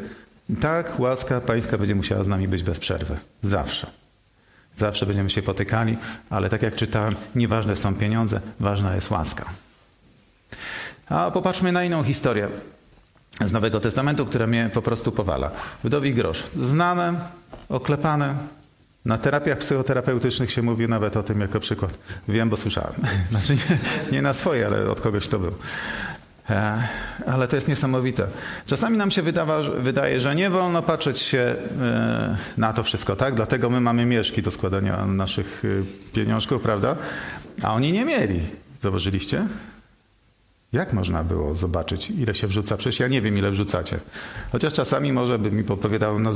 tak, 0.61 0.99
łaska 0.99 1.41
Pańska 1.41 1.77
będzie 1.77 1.95
musiała 1.95 2.23
z 2.23 2.27
nami 2.27 2.47
być 2.47 2.63
bez 2.63 2.79
przerwy. 2.79 3.17
Zawsze. 3.41 3.87
Zawsze 4.77 5.05
będziemy 5.05 5.29
się 5.29 5.41
potykali, 5.41 5.97
ale 6.29 6.49
tak 6.49 6.61
jak 6.61 6.75
czytałem, 6.75 7.15
nieważne 7.35 7.75
są 7.75 7.95
pieniądze, 7.95 8.41
ważna 8.59 8.95
jest 8.95 9.11
łaska. 9.11 9.45
A 11.09 11.31
popatrzmy 11.31 11.71
na 11.71 11.83
inną 11.83 12.03
historię 12.03 12.47
z 13.41 13.51
Nowego 13.51 13.79
Testamentu, 13.79 14.25
która 14.25 14.47
mnie 14.47 14.69
po 14.73 14.81
prostu 14.81 15.11
powala. 15.11 15.51
Wdowi 15.83 16.13
grosz. 16.13 16.43
Znane, 16.55 17.13
oklepane. 17.69 18.35
Na 19.05 19.17
terapiach 19.17 19.57
psychoterapeutycznych 19.57 20.51
się 20.51 20.61
mówi 20.61 20.87
nawet 20.87 21.17
o 21.17 21.23
tym 21.23 21.41
jako 21.41 21.59
przykład. 21.59 21.97
Wiem, 22.27 22.49
bo 22.49 22.57
słyszałem. 22.57 22.93
Znaczy 23.31 23.55
nie, 23.55 23.77
nie 24.11 24.21
na 24.21 24.33
swoje, 24.33 24.65
ale 24.65 24.89
od 24.89 25.01
kogoś 25.01 25.27
to 25.27 25.39
był. 25.39 25.51
E, 26.49 26.87
ale 27.25 27.47
to 27.47 27.55
jest 27.55 27.67
niesamowite. 27.67 28.27
Czasami 28.65 28.97
nam 28.97 29.11
się 29.11 29.21
wydawa, 29.21 29.61
wydaje, 29.61 30.19
że 30.19 30.35
nie 30.35 30.49
wolno 30.49 30.81
patrzeć 30.81 31.19
się 31.19 31.55
e, 31.81 32.37
na 32.57 32.73
to 32.73 32.83
wszystko, 32.83 33.15
tak? 33.15 33.35
Dlatego 33.35 33.69
my 33.69 33.81
mamy 33.81 34.05
mieszki 34.05 34.41
do 34.41 34.51
składania 34.51 35.05
naszych 35.05 35.63
e, 35.65 36.13
pieniążków, 36.13 36.61
prawda? 36.61 36.95
A 37.61 37.73
oni 37.73 37.91
nie 37.91 38.05
mieli. 38.05 38.41
Zauważyliście? 38.83 39.45
Jak 40.73 40.93
można 40.93 41.23
było 41.23 41.55
zobaczyć, 41.55 42.09
ile 42.09 42.35
się 42.35 42.47
wrzuca? 42.47 42.77
Przecież 42.77 42.99
ja 42.99 43.07
nie 43.07 43.21
wiem, 43.21 43.37
ile 43.37 43.51
wrzucacie. 43.51 43.99
Chociaż 44.51 44.73
czasami 44.73 45.13
może 45.13 45.39
by 45.39 45.51
mi 45.51 45.63
podpowiadał, 45.63 46.19
no, 46.19 46.31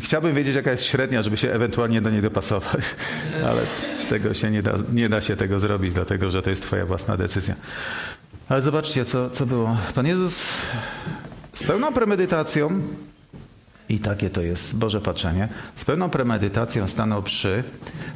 chciałbym 0.00 0.34
wiedzieć, 0.34 0.54
jaka 0.54 0.70
jest 0.70 0.84
średnia, 0.84 1.22
żeby 1.22 1.36
się 1.36 1.50
ewentualnie 1.50 2.00
do 2.00 2.10
niej 2.10 2.22
dopasować, 2.22 2.84
ale 3.48 3.60
tego 4.08 4.34
się 4.34 4.50
nie 4.50 4.62
da, 4.62 4.74
nie 4.92 5.08
da 5.08 5.20
się 5.20 5.36
tego 5.36 5.60
zrobić, 5.60 5.94
dlatego 5.94 6.30
że 6.30 6.42
to 6.42 6.50
jest 6.50 6.62
twoja 6.62 6.86
własna 6.86 7.16
decyzja. 7.16 7.54
Ale 8.48 8.62
zobaczcie, 8.62 9.04
co, 9.04 9.30
co 9.30 9.46
było. 9.46 9.76
Pan 9.94 10.06
Jezus 10.06 10.42
z 11.52 11.62
pełną 11.62 11.92
premedytacją, 11.92 12.80
i 13.88 13.98
takie 13.98 14.30
to 14.30 14.42
jest 14.42 14.76
Boże 14.76 15.00
patrzenie, 15.00 15.48
z 15.76 15.84
pełną 15.84 16.10
premedytacją 16.10 16.88
stanął 16.88 17.22
przy, 17.22 17.64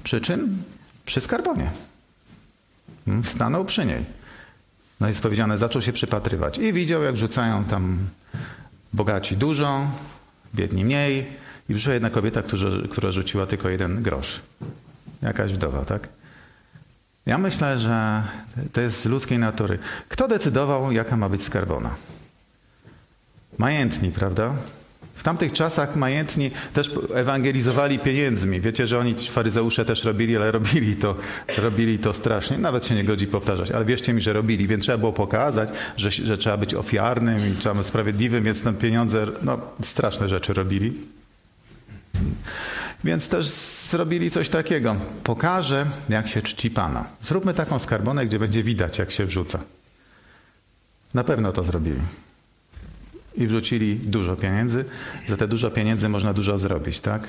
przy 0.04 0.20
czym? 0.20 0.62
Przy 1.06 1.20
skarbonie. 1.20 1.70
Hmm, 3.06 3.24
stanął 3.24 3.64
przy 3.64 3.86
niej. 3.86 4.17
No 5.00 5.08
jest 5.08 5.22
powiedziane, 5.22 5.58
zaczął 5.58 5.82
się 5.82 5.92
przypatrywać 5.92 6.58
i 6.58 6.72
widział, 6.72 7.02
jak 7.02 7.16
rzucają 7.16 7.64
tam 7.64 7.98
bogaci 8.92 9.36
dużo, 9.36 9.90
biedni 10.54 10.84
mniej. 10.84 11.26
I 11.68 11.74
przyszła 11.74 11.94
jedna 11.94 12.10
kobieta, 12.10 12.42
która, 12.42 12.70
która 12.90 13.12
rzuciła 13.12 13.46
tylko 13.46 13.68
jeden 13.68 14.02
grosz. 14.02 14.40
Jakaś 15.22 15.52
wdowa, 15.52 15.84
tak? 15.84 16.08
Ja 17.26 17.38
myślę, 17.38 17.78
że 17.78 18.22
to 18.72 18.80
jest 18.80 19.02
z 19.02 19.06
ludzkiej 19.06 19.38
natury. 19.38 19.78
Kto 20.08 20.28
decydował, 20.28 20.92
jaka 20.92 21.16
ma 21.16 21.28
być 21.28 21.44
skarbona? 21.44 21.94
Majętni, 23.58 24.10
prawda? 24.10 24.54
Tamtych 25.22 25.52
czasach 25.52 25.96
majętni 25.96 26.50
też 26.72 26.90
ewangelizowali 27.14 27.98
pieniędzmi. 27.98 28.60
Wiecie, 28.60 28.86
że 28.86 28.98
oni 28.98 29.14
faryzeusze 29.14 29.84
też 29.84 30.04
robili, 30.04 30.36
ale 30.36 30.52
robili 30.52 30.96
to, 30.96 31.14
robili 31.58 31.98
to 31.98 32.12
strasznie. 32.12 32.58
Nawet 32.58 32.86
się 32.86 32.94
nie 32.94 33.04
godzi 33.04 33.26
powtarzać, 33.26 33.70
ale 33.70 33.84
wierzcie 33.84 34.12
mi, 34.12 34.20
że 34.20 34.32
robili, 34.32 34.66
więc 34.66 34.82
trzeba 34.82 34.98
było 34.98 35.12
pokazać, 35.12 35.68
że, 35.96 36.10
że 36.10 36.38
trzeba 36.38 36.56
być 36.56 36.74
ofiarnym 36.74 37.52
i 37.52 37.56
trzeba 37.56 37.82
sprawiedliwym, 37.82 38.44
więc 38.44 38.62
tam 38.62 38.74
pieniądze, 38.74 39.26
no 39.42 39.60
straszne 39.84 40.28
rzeczy 40.28 40.54
robili. 40.54 40.92
Więc 43.04 43.28
też 43.28 43.46
zrobili 43.90 44.30
coś 44.30 44.48
takiego. 44.48 44.96
Pokażę, 45.24 45.86
jak 46.08 46.28
się 46.28 46.42
czci 46.42 46.70
Pana. 46.70 47.04
Zróbmy 47.20 47.54
taką 47.54 47.78
skarbonę, 47.78 48.26
gdzie 48.26 48.38
będzie 48.38 48.62
widać, 48.62 48.98
jak 48.98 49.10
się 49.10 49.26
wrzuca. 49.26 49.58
Na 51.14 51.24
pewno 51.24 51.52
to 51.52 51.64
zrobili. 51.64 52.00
I 53.38 53.46
wrzucili 53.46 53.96
dużo 53.96 54.36
pieniędzy. 54.36 54.84
Za 55.28 55.36
te 55.36 55.48
dużo 55.48 55.70
pieniędzy 55.70 56.08
można 56.08 56.32
dużo 56.32 56.58
zrobić, 56.58 57.00
tak? 57.00 57.22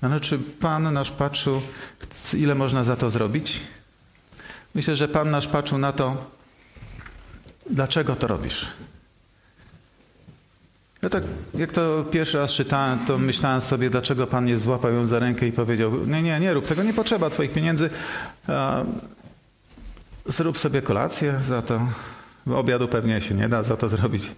Ale 0.00 0.20
czy 0.20 0.38
Pan 0.38 0.92
nasz 0.92 1.10
patrzył, 1.10 1.62
ile 2.34 2.54
można 2.54 2.84
za 2.84 2.96
to 2.96 3.10
zrobić? 3.10 3.60
Myślę, 4.74 4.96
że 4.96 5.08
Pan 5.08 5.30
nasz 5.30 5.46
patrzył 5.46 5.78
na 5.78 5.92
to, 5.92 6.30
dlaczego 7.70 8.16
to 8.16 8.26
robisz. 8.26 8.66
Ja 11.02 11.08
tak, 11.08 11.24
jak 11.54 11.72
to 11.72 12.04
pierwszy 12.10 12.38
raz 12.38 12.50
czytałem, 12.50 12.98
to 13.06 13.18
myślałem 13.18 13.60
sobie, 13.60 13.90
dlaczego 13.90 14.26
Pan 14.26 14.44
nie 14.44 14.58
złapał 14.58 14.92
ją 14.92 15.06
za 15.06 15.18
rękę 15.18 15.46
i 15.46 15.52
powiedział, 15.52 16.06
nie, 16.06 16.22
nie, 16.22 16.40
nie 16.40 16.54
rób 16.54 16.66
tego, 16.66 16.82
nie 16.82 16.94
potrzeba 16.94 17.30
Twoich 17.30 17.52
pieniędzy. 17.52 17.90
Zrób 20.26 20.58
sobie 20.58 20.82
kolację 20.82 21.40
za 21.48 21.62
to. 21.62 21.88
Obiadu 22.54 22.88
pewnie 22.88 23.20
się 23.20 23.34
nie 23.34 23.48
da 23.48 23.62
za 23.62 23.76
to 23.76 23.88
zrobić. 23.88 24.30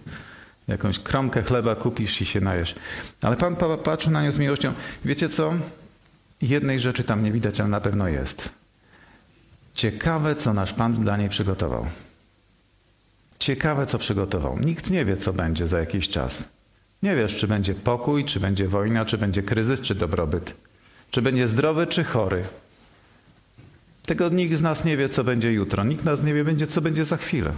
Jakąś 0.67 0.99
kromkę 0.99 1.43
chleba 1.43 1.75
kupisz 1.75 2.21
i 2.21 2.25
się 2.25 2.41
najesz. 2.41 2.75
Ale 3.21 3.35
Pan 3.35 3.55
patrzył 3.83 4.11
na 4.11 4.23
nią 4.23 4.31
z 4.31 4.39
miłością. 4.39 4.73
Wiecie 5.05 5.29
co? 5.29 5.53
Jednej 6.41 6.79
rzeczy 6.79 7.03
tam 7.03 7.23
nie 7.23 7.31
widać, 7.31 7.59
ale 7.59 7.69
na 7.69 7.81
pewno 7.81 8.07
jest. 8.07 8.49
Ciekawe, 9.73 10.35
co 10.35 10.53
nasz 10.53 10.73
Pan 10.73 11.03
dla 11.03 11.17
niej 11.17 11.29
przygotował. 11.29 11.85
Ciekawe, 13.39 13.85
co 13.85 13.97
przygotował. 13.97 14.59
Nikt 14.59 14.89
nie 14.89 15.05
wie, 15.05 15.17
co 15.17 15.33
będzie 15.33 15.67
za 15.67 15.79
jakiś 15.79 16.09
czas. 16.09 16.43
Nie 17.03 17.15
wiesz, 17.15 17.35
czy 17.35 17.47
będzie 17.47 17.73
pokój, 17.73 18.25
czy 18.25 18.39
będzie 18.39 18.67
wojna, 18.67 19.05
czy 19.05 19.17
będzie 19.17 19.43
kryzys, 19.43 19.81
czy 19.81 19.95
dobrobyt. 19.95 20.55
Czy 21.11 21.21
będzie 21.21 21.47
zdrowy, 21.47 21.87
czy 21.87 22.03
chory. 22.03 22.43
Tego 24.05 24.29
nikt 24.29 24.57
z 24.57 24.61
nas 24.61 24.85
nie 24.85 24.97
wie, 24.97 25.09
co 25.09 25.23
będzie 25.23 25.53
jutro. 25.53 25.83
Nikt 25.83 26.01
z 26.01 26.05
nas 26.05 26.23
nie 26.23 26.33
wie, 26.33 26.67
co 26.67 26.81
będzie 26.81 27.05
za 27.05 27.17
chwilę. 27.17 27.53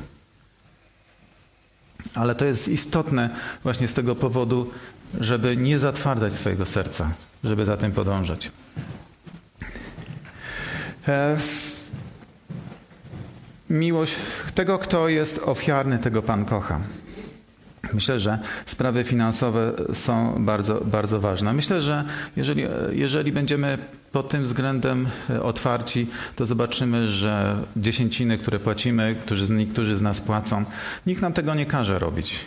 Ale 2.14 2.36
to 2.36 2.46
jest 2.46 2.68
istotne 2.68 3.30
właśnie 3.64 3.88
z 3.88 3.94
tego 3.94 4.16
powodu, 4.16 4.72
żeby 5.20 5.58
nie 5.58 5.80
zatwardzać 5.80 6.34
swojego 6.34 6.66
serca, 6.66 7.12
żeby 7.44 7.66
za 7.66 7.78
tym 7.78 7.92
podążać. 7.92 8.52
E, 11.08 11.38
miłość 13.70 14.16
tego, 14.56 14.80
kto 14.80 15.10
jest 15.10 15.42
ofiarny, 15.46 16.00
tego 16.00 16.22
Pan 16.22 16.46
kocha. 16.46 16.80
Myślę, 17.96 18.20
że 18.20 18.40
sprawy 18.66 19.04
finansowe 19.04 19.74
są 19.94 20.46
bardzo, 20.46 20.82
bardzo 20.86 21.20
ważne. 21.20 21.54
Myślę, 21.54 21.82
że 21.82 22.04
jeżeli, 22.36 22.64
jeżeli 22.92 23.32
będziemy 23.32 23.78
pod 24.12 24.30
tym 24.30 24.44
względem 24.44 25.08
otwarci, 25.44 26.08
to 26.36 26.46
zobaczymy, 26.46 27.10
że 27.10 27.56
dziesięciny, 27.78 28.38
które 28.38 28.60
płacimy, 28.60 29.16
którzy, 29.26 29.54
niektórzy 29.54 29.96
z 29.96 30.02
nas 30.02 30.22
płacą, 30.22 30.66
nikt 31.08 31.22
nam 31.22 31.34
tego 31.34 31.56
nie 31.56 31.66
każe 31.66 32.00
robić. 32.00 32.40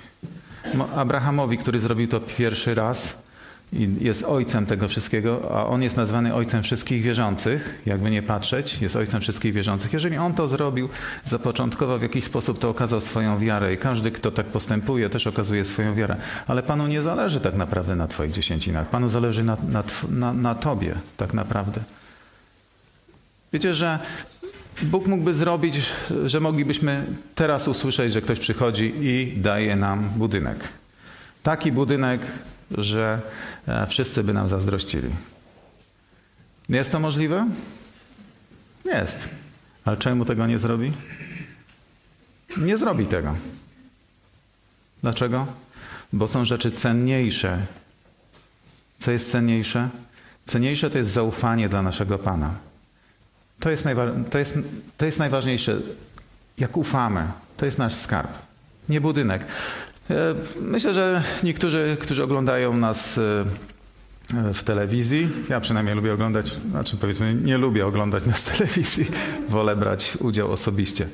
Abrahamowi, 0.96 1.58
który 1.58 1.80
zrobił 1.80 2.08
to 2.08 2.20
pierwszy 2.20 2.74
raz, 2.74 3.18
i 3.72 3.88
jest 4.00 4.22
ojcem 4.22 4.66
tego 4.66 4.88
wszystkiego, 4.88 5.57
a 5.57 5.66
on 5.66 5.83
jest 5.83 5.96
nazwany 5.96 6.35
ojcem 6.35 6.62
wszystkich 6.62 7.02
wierzących, 7.02 7.83
jakby 7.87 8.11
nie 8.11 8.22
patrzeć, 8.22 8.81
jest 8.81 8.96
ojcem 8.96 9.20
wszystkich 9.20 9.52
wierzących. 9.52 9.92
Jeżeli 9.92 10.16
on 10.16 10.35
to 10.35 10.48
zrobił, 10.48 10.88
zapoczątkowo 11.24 11.98
w 11.98 12.02
jakiś 12.02 12.24
sposób 12.24 12.59
to 12.59 12.70
okazał 12.70 13.00
swoją 13.00 13.38
wiarę 13.38 13.74
i 13.74 13.76
każdy, 13.76 14.11
kto 14.11 14.31
tak 14.31 14.46
postępuje, 14.46 15.09
też 15.09 15.26
okazuje 15.26 15.64
swoją 15.64 15.94
wiarę. 15.94 16.16
Ale 16.46 16.62
Panu 16.62 16.87
nie 16.87 17.02
zależy 17.02 17.40
tak 17.40 17.54
naprawdę 17.54 17.96
na 17.96 18.09
Twoich 18.09 18.33
dziesięcinach. 18.33 18.88
Panu 18.88 19.09
zależy 19.09 19.44
na, 19.44 19.57
na, 19.68 19.85
na, 20.11 20.33
na 20.33 20.54
Tobie 20.54 20.94
tak 21.16 21.35
naprawdę. 21.35 21.81
Wiecie, 23.52 23.74
że 23.74 23.98
Bóg 24.83 25.07
mógłby 25.07 25.35
zrobić, 25.35 25.81
że 26.26 26.40
moglibyśmy 26.40 27.04
teraz 27.35 27.68
usłyszeć, 27.68 28.12
że 28.12 28.20
ktoś 28.20 28.38
przychodzi 28.38 28.94
i 29.00 29.33
daje 29.37 29.76
nam 29.76 30.11
budynek. 30.16 30.68
Taki 31.42 31.72
budynek, 31.72 32.20
że 32.70 33.20
e, 33.68 33.87
wszyscy 33.87 34.24
by 34.24 34.33
nam 34.33 34.48
zazdrościli. 34.48 35.11
Jest 36.68 36.92
to 36.92 37.00
możliwe? 37.00 37.46
Jest. 38.85 39.28
Ale 39.85 39.96
czemu 39.96 40.24
tego 40.24 40.46
nie 40.46 40.59
zrobi? 40.59 40.92
Nie 42.57 42.76
zrobi 42.76 43.07
tego. 43.07 43.35
Dlaczego? 45.02 45.46
Bo 46.12 46.28
są 46.28 46.44
rzeczy 46.44 46.72
cenniejsze. 46.72 47.59
Co 49.00 49.11
jest 49.11 49.31
cenniejsze? 49.31 49.88
Cenniejsze 50.46 50.90
to 50.90 50.98
jest 50.98 51.11
zaufanie 51.11 51.68
dla 51.68 51.83
naszego 51.83 52.18
Pana. 52.18 52.54
To 53.61 53.70
jest, 53.70 53.85
najwa- 53.85 54.24
to 54.31 54.38
jest, 54.38 54.59
to 54.96 55.07
jest 55.07 55.18
najważniejsze. 55.18 55.81
Jak 56.59 56.76
ufamy, 56.76 57.26
to 57.57 57.66
jest 57.66 57.78
nasz 57.78 57.94
skarb. 57.94 58.31
Nie 58.88 59.00
budynek. 59.00 59.44
E, 60.10 60.34
myślę, 60.60 60.94
że 60.94 61.22
niektórzy, 61.42 61.96
którzy 62.00 62.22
oglądają 62.24 62.76
nas 62.76 63.18
e, 63.18 63.44
w 64.54 64.62
telewizji, 64.62 65.28
ja 65.48 65.60
przynajmniej 65.60 65.94
lubię 65.94 66.12
oglądać, 66.12 66.56
znaczy 66.70 66.96
powiedzmy 66.96 67.34
nie 67.34 67.58
lubię 67.58 67.86
oglądać 67.86 68.26
nas 68.26 68.38
w 68.38 68.58
telewizji, 68.58 69.06
wolę 69.48 69.76
brać 69.76 70.16
udział 70.20 70.52
osobiście. 70.52 71.08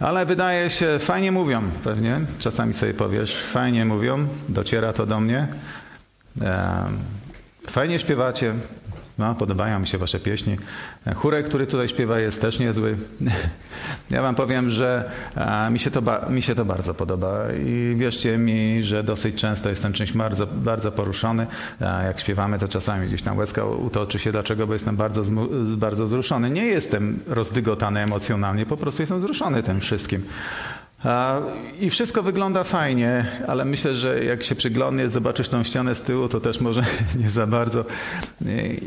Ale 0.00 0.26
wydaje 0.26 0.70
się, 0.70 0.98
fajnie 0.98 1.32
mówią 1.32 1.62
pewnie, 1.84 2.20
czasami 2.38 2.74
sobie 2.74 2.94
powiesz, 2.94 3.36
fajnie 3.36 3.84
mówią, 3.84 4.28
dociera 4.48 4.92
to 4.92 5.06
do 5.06 5.20
mnie. 5.20 5.48
E, 6.42 6.84
fajnie 7.70 7.98
śpiewacie, 7.98 8.54
no, 9.18 9.34
podobają 9.34 9.78
mi 9.80 9.86
się 9.86 9.98
wasze 9.98 10.20
pieśni. 10.20 10.56
Chórek, 11.14 11.48
który 11.48 11.66
tutaj 11.66 11.88
śpiewa, 11.88 12.20
jest 12.20 12.40
też 12.40 12.58
niezły. 12.58 12.96
Ja 14.10 14.22
wam 14.22 14.34
powiem, 14.34 14.70
że 14.70 15.10
mi 15.70 15.78
się, 15.78 15.90
to 15.90 16.02
mi 16.30 16.42
się 16.42 16.54
to 16.54 16.64
bardzo 16.64 16.94
podoba 16.94 17.38
i 17.66 17.94
wierzcie 17.96 18.38
mi, 18.38 18.82
że 18.82 19.02
dosyć 19.02 19.34
często 19.36 19.68
jestem 19.68 19.92
czymś 19.92 20.12
bardzo, 20.12 20.46
bardzo 20.46 20.92
poruszony. 20.92 21.46
Jak 21.80 22.20
śpiewamy, 22.20 22.58
to 22.58 22.68
czasami 22.68 23.06
gdzieś 23.06 23.22
tam 23.22 23.38
łezka 23.38 23.64
utoczy 23.64 24.18
się. 24.18 24.32
Dlaczego? 24.32 24.66
Bo 24.66 24.72
jestem 24.72 24.96
bardzo, 24.96 25.22
bardzo 25.76 26.06
wzruszony. 26.06 26.50
Nie 26.50 26.64
jestem 26.64 27.18
rozdygotany 27.26 28.00
emocjonalnie, 28.00 28.66
po 28.66 28.76
prostu 28.76 29.02
jestem 29.02 29.18
wzruszony 29.18 29.62
tym 29.62 29.80
wszystkim. 29.80 30.22
I 31.80 31.90
wszystko 31.90 32.22
wygląda 32.22 32.64
fajnie, 32.64 33.26
ale 33.46 33.64
myślę, 33.64 33.94
że 33.94 34.24
jak 34.24 34.42
się 34.42 34.54
przyglądnie, 34.54 35.08
zobaczysz 35.08 35.48
tą 35.48 35.62
ścianę 35.62 35.94
z 35.94 36.02
tyłu, 36.02 36.28
to 36.28 36.40
też 36.40 36.60
może 36.60 36.84
nie 37.22 37.30
za 37.30 37.46
bardzo. 37.46 37.84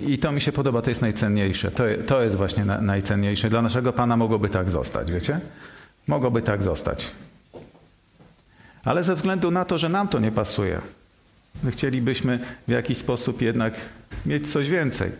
I 0.08 0.17
to 0.17 0.32
mi 0.32 0.41
się 0.41 0.52
podoba, 0.52 0.82
to 0.82 0.89
jest 0.89 1.02
najcenniejsze. 1.02 1.72
To, 1.72 1.84
to 2.08 2.24
jest 2.24 2.36
właśnie 2.36 2.65
najcenniejsze. 2.65 3.50
Dla 3.50 3.62
naszego 3.62 3.93
Pana 3.93 4.17
mogłoby 4.17 4.50
tak 4.50 4.72
zostać, 4.72 5.12
wiecie? 5.12 5.39
Mogłoby 6.08 6.41
tak 6.41 6.63
zostać. 6.63 7.08
Ale 8.84 9.04
ze 9.04 9.15
względu 9.15 9.52
na 9.52 9.65
to, 9.65 9.78
że 9.78 9.89
nam 9.89 10.08
to 10.08 10.19
nie 10.19 10.32
pasuje, 10.32 10.82
my 11.63 11.72
chcielibyśmy 11.72 12.39
w 12.67 12.72
jakiś 12.72 12.98
sposób 12.98 13.41
jednak 13.41 13.74
mieć 14.26 14.52
coś 14.52 14.69
więcej. 14.69 15.12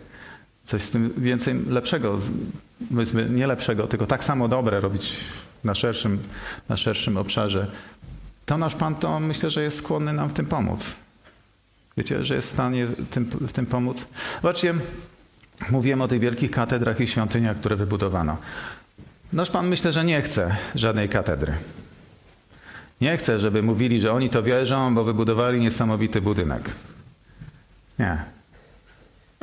Coś 0.64 0.82
z 0.82 0.90
tym 0.90 1.14
więcej 1.18 1.54
lepszego, 1.68 2.18
powiedzmy 2.90 3.30
nie 3.30 3.46
lepszego, 3.46 3.86
tylko 3.86 4.06
tak 4.06 4.24
samo 4.24 4.48
dobre 4.48 4.80
robić 4.80 5.16
na 5.64 5.74
szerszym, 5.74 6.18
na 6.68 6.76
szerszym 6.76 7.16
obszarze, 7.16 7.66
to 8.46 8.58
nasz 8.58 8.74
Pan 8.74 8.94
to 8.94 9.20
myślę, 9.20 9.50
że 9.50 9.62
jest 9.62 9.78
skłonny 9.78 10.12
nam 10.12 10.28
w 10.28 10.32
tym 10.32 10.46
pomóc. 10.46 10.94
Wiecie, 11.96 12.24
że 12.24 12.34
jest 12.34 12.48
w 12.48 12.52
stanie 12.52 12.86
tym, 13.10 13.24
w 13.24 13.52
tym 13.52 13.66
pomóc? 13.66 14.06
Zobaczcie, 14.42 14.74
mówiłem 15.70 16.00
o 16.00 16.08
tych 16.08 16.20
wielkich 16.20 16.50
katedrach 16.50 17.00
i 17.00 17.06
świątyniach, 17.06 17.56
które 17.56 17.76
wybudowano. 17.76 18.36
Nasz 19.32 19.50
Pan 19.50 19.68
myślę, 19.68 19.92
że 19.92 20.04
nie 20.04 20.22
chce 20.22 20.56
żadnej 20.74 21.08
katedry. 21.08 21.52
Nie 23.00 23.16
chce, 23.16 23.38
żeby 23.38 23.62
mówili, 23.62 24.00
że 24.00 24.12
oni 24.12 24.30
to 24.30 24.42
wierzą, 24.42 24.94
bo 24.94 25.04
wybudowali 25.04 25.60
niesamowity 25.60 26.20
budynek. 26.20 26.70
Nie. 27.98 28.24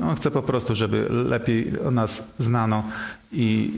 On 0.01 0.15
chce 0.15 0.31
po 0.31 0.41
prostu, 0.41 0.75
żeby 0.75 1.07
lepiej 1.09 1.79
o 1.79 1.91
nas 1.91 2.23
znano 2.39 2.83
i 3.31 3.73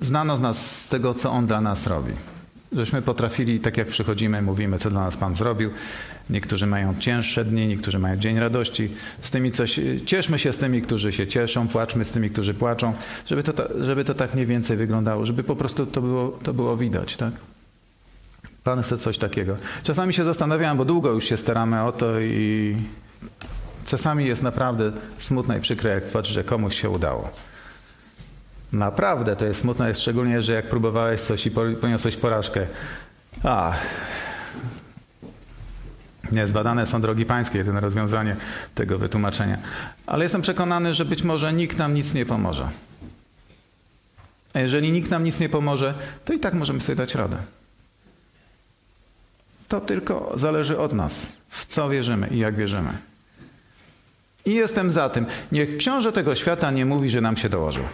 znano 0.00 0.36
z 0.36 0.40
nas 0.40 0.80
z 0.80 0.88
tego, 0.88 1.14
co 1.14 1.30
On 1.30 1.46
dla 1.46 1.60
nas 1.60 1.86
robi. 1.86 2.12
Żeśmy 2.72 3.02
potrafili, 3.02 3.60
tak 3.60 3.76
jak 3.76 3.88
przychodzimy, 3.88 4.42
mówimy, 4.42 4.78
co 4.78 4.90
dla 4.90 5.00
nas 5.00 5.16
Pan 5.16 5.34
zrobił. 5.34 5.70
Niektórzy 6.30 6.66
mają 6.66 6.94
cięższe 6.98 7.44
dni, 7.44 7.66
niektórzy 7.66 7.98
mają 7.98 8.16
dzień 8.16 8.38
radości. 8.38 8.90
Z 9.20 9.30
tymi 9.30 9.52
coś, 9.52 9.80
cieszmy 10.06 10.38
się 10.38 10.52
z 10.52 10.58
tymi, 10.58 10.82
którzy 10.82 11.12
się 11.12 11.26
cieszą, 11.26 11.68
płaczmy 11.68 12.04
z 12.04 12.10
tymi, 12.10 12.30
którzy 12.30 12.54
płaczą, 12.54 12.92
żeby 13.26 13.42
to, 13.42 13.84
żeby 13.84 14.04
to 14.04 14.14
tak 14.14 14.34
mniej 14.34 14.46
więcej 14.46 14.76
wyglądało, 14.76 15.26
żeby 15.26 15.44
po 15.44 15.56
prostu 15.56 15.86
to 15.86 16.00
było, 16.00 16.38
to 16.42 16.54
było 16.54 16.76
widać, 16.76 17.16
tak? 17.16 17.32
Pan 18.64 18.82
chce 18.82 18.98
coś 18.98 19.18
takiego. 19.18 19.56
Czasami 19.82 20.14
się 20.14 20.24
zastanawiałem, 20.24 20.76
bo 20.76 20.84
długo 20.84 21.12
już 21.12 21.24
się 21.24 21.36
staramy 21.36 21.82
o 21.82 21.92
to 21.92 22.20
i 22.20 22.76
czasami 23.86 24.26
jest 24.26 24.42
naprawdę 24.42 24.92
smutne 25.18 25.58
i 25.58 25.60
przykre, 25.60 25.90
jak 25.90 26.04
patrzę, 26.04 26.32
że 26.32 26.44
komuś 26.44 26.80
się 26.80 26.90
udało. 26.90 27.30
Naprawdę 28.72 29.36
to 29.36 29.44
jest 29.44 29.60
smutne, 29.60 29.94
szczególnie, 29.94 30.42
że 30.42 30.52
jak 30.52 30.68
próbowałeś 30.68 31.20
coś 31.20 31.46
i 31.46 31.50
poniosłeś 31.80 32.16
porażkę. 32.16 32.66
A, 33.44 33.74
Niezbadane 36.32 36.86
są 36.86 37.00
drogi 37.00 37.24
pańskie, 37.24 37.58
jedyne 37.58 37.80
rozwiązanie 37.80 38.36
tego 38.74 38.98
wytłumaczenia. 38.98 39.58
Ale 40.06 40.24
jestem 40.24 40.42
przekonany, 40.42 40.94
że 40.94 41.04
być 41.04 41.22
może 41.22 41.52
nikt 41.52 41.78
nam 41.78 41.94
nic 41.94 42.14
nie 42.14 42.26
pomoże. 42.26 42.68
A 44.54 44.60
jeżeli 44.60 44.92
nikt 44.92 45.10
nam 45.10 45.24
nic 45.24 45.40
nie 45.40 45.48
pomoże, 45.48 45.94
to 46.24 46.32
i 46.32 46.38
tak 46.38 46.54
możemy 46.54 46.80
sobie 46.80 46.96
dać 46.96 47.14
radę. 47.14 47.36
To 49.68 49.80
tylko 49.80 50.32
zależy 50.36 50.78
od 50.78 50.92
nas, 50.92 51.20
w 51.48 51.66
co 51.66 51.88
wierzymy 51.88 52.28
i 52.28 52.38
jak 52.38 52.56
wierzymy. 52.56 52.90
I 54.44 54.54
jestem 54.54 54.90
za 54.90 55.08
tym. 55.08 55.26
Niech 55.52 55.76
książę 55.76 56.12
tego 56.12 56.34
świata 56.34 56.70
nie 56.70 56.86
mówi, 56.86 57.10
że 57.10 57.20
nam 57.20 57.36
się 57.36 57.48
dołożył. 57.48 57.84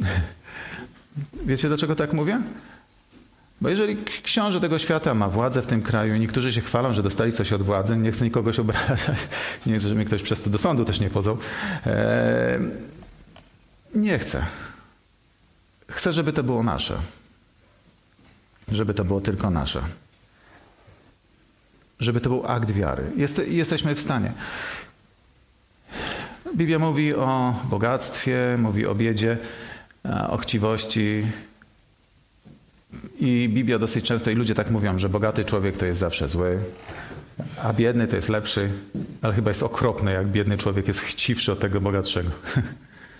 Wiecie, 1.46 1.68
dlaczego 1.68 1.94
tak 1.94 2.12
mówię? 2.12 2.40
Bo 3.60 3.68
jeżeli 3.68 3.96
książę 4.22 4.60
tego 4.60 4.78
świata 4.78 5.14
ma 5.14 5.28
władzę 5.28 5.62
w 5.62 5.66
tym 5.66 5.82
kraju 5.82 6.14
i 6.14 6.20
niektórzy 6.20 6.52
się 6.52 6.60
chwalą, 6.60 6.92
że 6.92 7.02
dostali 7.02 7.32
coś 7.32 7.52
od 7.52 7.62
władzy, 7.62 7.96
nie 7.96 8.12
chcę 8.12 8.24
nikogoś 8.24 8.58
obrażać, 8.58 9.28
nie 9.66 9.78
chcę, 9.78 9.88
żeby 9.88 9.94
mnie 9.94 10.04
ktoś 10.04 10.22
przez 10.22 10.42
to 10.42 10.50
do 10.50 10.58
sądu 10.58 10.84
też 10.84 11.00
nie 11.00 11.10
pozwał. 11.10 11.38
Eee, 11.86 12.60
nie 13.94 14.18
chcę. 14.18 14.46
Chcę, 15.88 16.12
żeby 16.12 16.32
to 16.32 16.42
było 16.42 16.62
nasze. 16.62 16.98
Żeby 18.72 18.94
to 18.94 19.04
było 19.04 19.20
tylko 19.20 19.50
nasze. 19.50 19.82
Żeby 22.00 22.20
to 22.20 22.28
był 22.28 22.46
akt 22.46 22.70
wiary. 22.70 23.02
Jest, 23.16 23.38
jesteśmy 23.46 23.94
w 23.94 24.00
stanie. 24.00 24.32
Biblia 26.56 26.78
mówi 26.78 27.14
o 27.14 27.54
bogactwie, 27.64 28.56
mówi 28.58 28.86
o 28.86 28.94
biedzie, 28.94 29.38
o 30.28 30.36
chciwości, 30.36 31.22
i 33.20 33.48
Biblia 33.54 33.78
dosyć 33.78 34.04
często, 34.04 34.30
i 34.30 34.34
ludzie 34.34 34.54
tak 34.54 34.70
mówią, 34.70 34.98
że 34.98 35.08
bogaty 35.08 35.44
człowiek 35.44 35.76
to 35.76 35.86
jest 35.86 35.98
zawsze 35.98 36.28
zły, 36.28 36.58
a 37.62 37.72
biedny 37.72 38.08
to 38.08 38.16
jest 38.16 38.28
lepszy, 38.28 38.70
ale 39.22 39.34
chyba 39.34 39.50
jest 39.50 39.62
okropne, 39.62 40.12
jak 40.12 40.26
biedny 40.26 40.58
człowiek 40.58 40.88
jest 40.88 41.00
chciwszy 41.00 41.52
od 41.52 41.60
tego 41.60 41.80
bogatszego. 41.80 42.30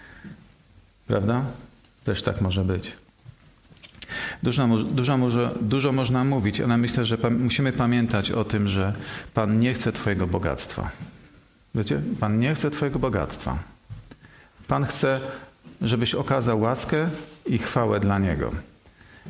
Prawda? 1.08 1.44
Też 2.04 2.22
tak 2.22 2.40
może 2.40 2.64
być. 2.64 2.92
Dużo, 4.42 4.68
dużo, 4.68 5.18
dużo, 5.18 5.54
dużo 5.60 5.92
można 5.92 6.24
mówić, 6.24 6.60
ale 6.60 6.76
myślę, 6.76 7.04
że 7.04 7.18
pa, 7.18 7.30
musimy 7.30 7.72
pamiętać 7.72 8.30
o 8.30 8.44
tym, 8.44 8.68
że 8.68 8.92
Pan 9.34 9.60
nie 9.60 9.74
chce 9.74 9.92
Twojego 9.92 10.26
bogactwa. 10.26 10.90
Wiecie? 11.74 12.00
Pan 12.20 12.38
nie 12.38 12.54
chce 12.54 12.70
Twojego 12.70 12.98
bogactwa. 12.98 13.58
Pan 14.68 14.84
chce, 14.84 15.20
żebyś 15.82 16.14
okazał 16.14 16.60
łaskę 16.60 17.08
i 17.46 17.58
chwałę 17.58 18.00
dla 18.00 18.18
Niego. 18.18 18.50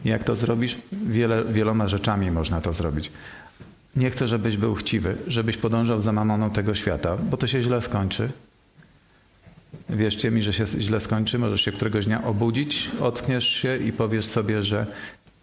Jak 0.05 0.25
to 0.25 0.37
zrobisz? 0.37 0.77
Wiele, 0.93 1.45
wieloma 1.45 1.89
rzeczami 1.89 2.31
można 2.31 2.61
to 2.61 2.73
zrobić. 2.73 3.11
Nie 3.97 4.11
chcę, 4.11 4.29
żebyś 4.29 4.57
był 4.57 4.75
chciwy, 4.75 5.17
żebyś 5.27 5.57
podążał 5.57 6.01
za 6.01 6.13
mamoną 6.13 6.51
tego 6.51 6.75
świata, 6.75 7.17
bo 7.31 7.37
to 7.37 7.47
się 7.47 7.63
źle 7.63 7.83
skończy. 7.83 8.31
Wierzcie 9.91 10.31
mi, 10.31 10.43
że 10.43 10.53
się 10.53 10.67
źle 10.67 11.01
skończy. 11.01 11.39
Możesz 11.39 11.61
się 11.61 11.73
któregoś 11.73 12.07
dnia 12.07 12.25
obudzić, 12.25 12.91
ockniesz 13.01 13.49
się 13.49 13.77
i 13.77 13.93
powiesz 13.93 14.27
sobie, 14.27 14.63
że 14.63 14.87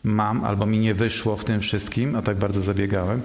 mam 0.04 0.46
albo 0.46 0.66
mi 0.66 0.80
nie 0.80 0.94
wyszło 0.96 1.38
w 1.38 1.46
tym 1.46 1.60
wszystkim, 1.62 2.16
a 2.16 2.22
tak 2.22 2.38
bardzo 2.38 2.62
zabiegałem. 2.62 3.22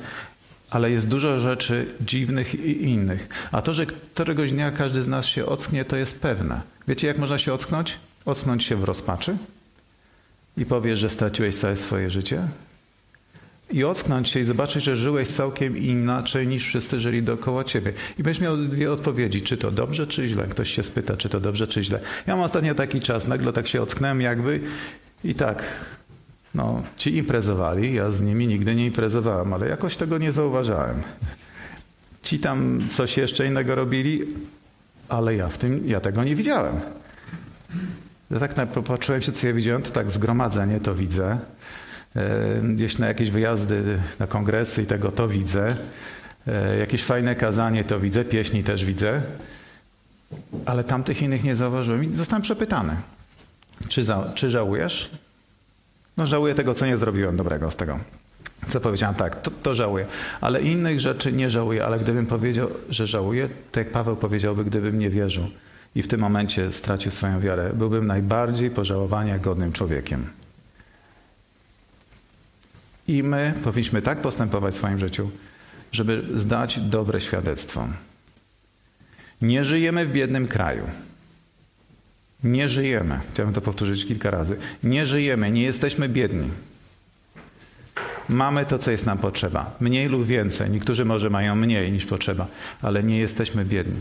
Ale 0.71 0.91
jest 0.91 1.09
dużo 1.09 1.39
rzeczy 1.39 1.87
dziwnych 2.01 2.55
i 2.55 2.83
innych. 2.83 3.49
A 3.53 3.63
to, 3.63 3.75
że 3.75 3.87
któregoś 3.87 4.53
dnia 4.53 4.71
każdy 4.71 5.03
z 5.03 5.09
nas 5.09 5.27
się 5.27 5.47
ocknie, 5.47 5.85
to 5.85 5.97
jest 5.97 6.21
pewne. 6.21 6.61
Wiecie, 6.89 7.07
jak 7.07 7.19
można 7.19 7.39
się 7.39 7.53
ocknąć? 7.53 7.97
Ocknąć 8.25 8.65
się 8.65 8.77
w 8.77 8.85
rozpaczy 8.85 9.37
i 10.57 10.67
powiesz, 10.67 10.99
że 10.99 11.11
straciłeś 11.11 11.57
całe 11.57 11.77
swoje 11.77 12.11
życie? 12.11 12.43
I 13.71 13.85
ocknąć 13.85 14.29
się 14.29 14.41
i 14.41 14.45
zobaczyć, 14.45 14.85
że 14.85 14.97
żyłeś 14.97 15.29
całkiem 15.29 15.77
inaczej 15.77 16.47
niż 16.47 16.67
wszyscy 16.67 17.01
żyli 17.01 17.23
dookoła 17.23 17.65
ciebie. 17.65 17.93
I 18.19 18.23
będziesz 18.23 18.41
miał 18.41 18.57
dwie 18.57 18.93
odpowiedzi, 18.93 19.43
czy 19.43 19.57
to 19.57 19.71
dobrze, 19.71 20.07
czy 20.07 20.29
źle. 20.29 20.47
Ktoś 20.47 20.71
się 20.71 20.83
spyta, 20.83 21.17
czy 21.17 21.29
to 21.29 21.41
dobrze, 21.41 21.67
czy 21.67 21.85
źle. 21.85 22.01
Ja 22.27 22.37
mam 22.37 22.45
ostatnio 22.45 22.75
taki 22.75 23.01
czas, 23.01 23.27
nagle 23.27 23.53
tak 23.53 23.69
się 23.69 23.83
ocknąłem 23.83 24.21
jakby 24.21 24.61
i 25.25 25.35
tak, 25.35 25.65
no, 26.59 26.83
ci 26.97 27.17
imprezowali, 27.17 27.95
ja 27.95 28.11
z 28.11 28.21
nimi 28.21 28.47
nigdy 28.47 28.75
nie 28.75 28.87
imprezowałem, 28.87 29.53
ale 29.53 29.69
jakoś 29.69 29.97
tego 29.97 30.19
nie 30.19 30.33
zauważałem. 30.33 31.03
Ci 32.23 32.39
tam 32.39 32.89
coś 32.91 33.17
jeszcze 33.17 33.47
innego 33.47 33.75
robili, 33.75 34.23
ale 35.09 35.37
ja 35.37 35.49
w 35.49 35.59
tym, 35.59 35.83
ja 35.87 36.01
tego 36.01 36.25
nie 36.25 36.37
widziałem. 36.37 36.75
Ja 38.31 38.39
tak 38.41 38.69
popatrzyłem 38.69 39.23
się, 39.23 39.33
co 39.33 39.47
ja 39.47 39.53
widziałem, 39.53 39.83
to 39.83 39.91
tak 39.91 40.11
zgromadzenie 40.11 40.81
to 40.81 40.95
widzę. 40.95 41.39
E, 42.17 42.61
gdzieś 42.63 42.99
na 42.99 43.07
jakieś 43.07 43.31
wyjazdy, 43.31 43.99
na 44.19 44.27
kongresy 44.27 44.83
i 44.83 44.87
tego 44.87 45.13
to 45.13 45.29
widzę. 45.29 45.77
E, 46.47 46.79
jakieś 46.79 47.05
fajne 47.05 47.35
kazanie 47.35 47.85
to 47.85 48.01
widzę, 48.01 48.25
pieśni 48.25 48.63
też 48.63 48.85
widzę. 48.85 49.23
Ale 50.67 50.85
tamtych 50.85 51.23
innych 51.23 51.45
nie 51.45 51.57
zauważyłem 51.57 52.05
i 52.05 52.17
zostałem 52.17 52.43
przepytany. 52.43 52.97
Czy, 53.89 54.05
za, 54.05 54.33
czy 54.35 54.51
żałujesz? 54.51 55.11
No 56.19 56.27
żałuję 56.27 56.55
tego, 56.55 56.75
co 56.75 56.87
nie 56.87 56.99
zrobiłem 56.99 57.37
dobrego 57.37 57.71
z 57.71 57.77
tego. 57.77 57.99
Co 58.69 58.81
powiedziałem, 58.81 59.15
tak, 59.15 59.43
to, 59.43 59.51
to 59.51 59.75
żałuję. 59.75 60.07
Ale 60.41 60.63
innych 60.63 61.01
rzeczy 61.01 61.33
nie 61.33 61.51
żałuję, 61.51 61.85
ale 61.85 61.99
gdybym 61.99 62.27
powiedział, 62.27 62.69
że 62.91 63.07
żałuję, 63.07 63.49
to 63.73 63.81
jak 63.81 63.91
Paweł 63.91 64.17
powiedziałby, 64.17 64.65
gdybym 64.65 64.99
nie 64.99 65.11
wierzył 65.11 65.51
i 65.95 66.03
w 66.03 66.09
tym 66.09 66.21
momencie 66.21 66.73
stracił 66.73 67.11
swoją 67.13 67.41
wiarę, 67.41 67.71
byłbym 67.75 68.07
najbardziej 68.07 68.71
pożałowania 68.71 69.39
godnym 69.39 69.73
człowiekiem. 69.73 70.27
I 73.09 73.23
my 73.23 73.55
powinniśmy 73.65 74.03
tak 74.03 74.21
postępować 74.21 74.75
w 74.75 74.79
swoim 74.79 74.99
życiu, 74.99 75.31
żeby 75.93 76.25
zdać 76.35 76.81
dobre 76.81 77.21
świadectwo. 77.21 77.89
Nie 79.43 79.65
żyjemy 79.65 80.07
w 80.07 80.13
biednym 80.13 80.49
kraju. 80.49 80.83
Nie 82.45 82.69
żyjemy. 82.69 83.21
Chciałbym 83.33 83.55
to 83.55 83.61
powtórzyć 83.61 84.07
kilka 84.07 84.31
razy. 84.31 84.57
Nie 84.83 85.07
żyjemy, 85.07 85.51
nie 85.51 85.63
jesteśmy 85.63 86.09
biedni. 86.09 86.49
Mamy 88.29 88.67
to, 88.67 88.79
co 88.79 88.91
jest 88.91 89.07
nam 89.07 89.19
potrzeba. 89.19 89.77
Mniej 89.81 90.09
lub 90.09 90.27
więcej. 90.27 90.71
Niektórzy 90.71 91.05
może 91.05 91.31
mają 91.31 91.55
mniej 91.55 91.93
niż 91.93 92.07
potrzeba, 92.07 92.47
ale 92.83 93.03
nie 93.03 93.19
jesteśmy 93.19 93.65
biedni. 93.65 94.01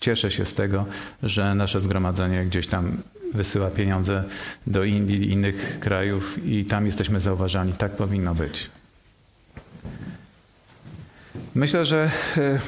Cieszę 0.00 0.30
się 0.30 0.46
z 0.46 0.54
tego, 0.54 0.86
że 1.22 1.54
nasze 1.54 1.80
zgromadzenie 1.80 2.44
gdzieś 2.44 2.66
tam 2.66 3.02
wysyła 3.34 3.70
pieniądze 3.70 4.24
do 4.66 4.84
Indii 4.84 5.30
innych 5.30 5.78
krajów 5.80 6.46
i 6.46 6.64
tam 6.64 6.86
jesteśmy 6.86 7.20
zauważani. 7.20 7.72
Tak 7.72 7.96
powinno 7.96 8.34
być. 8.34 8.70
Myślę, 11.54 11.84
że 11.84 12.10
e, 12.36 12.58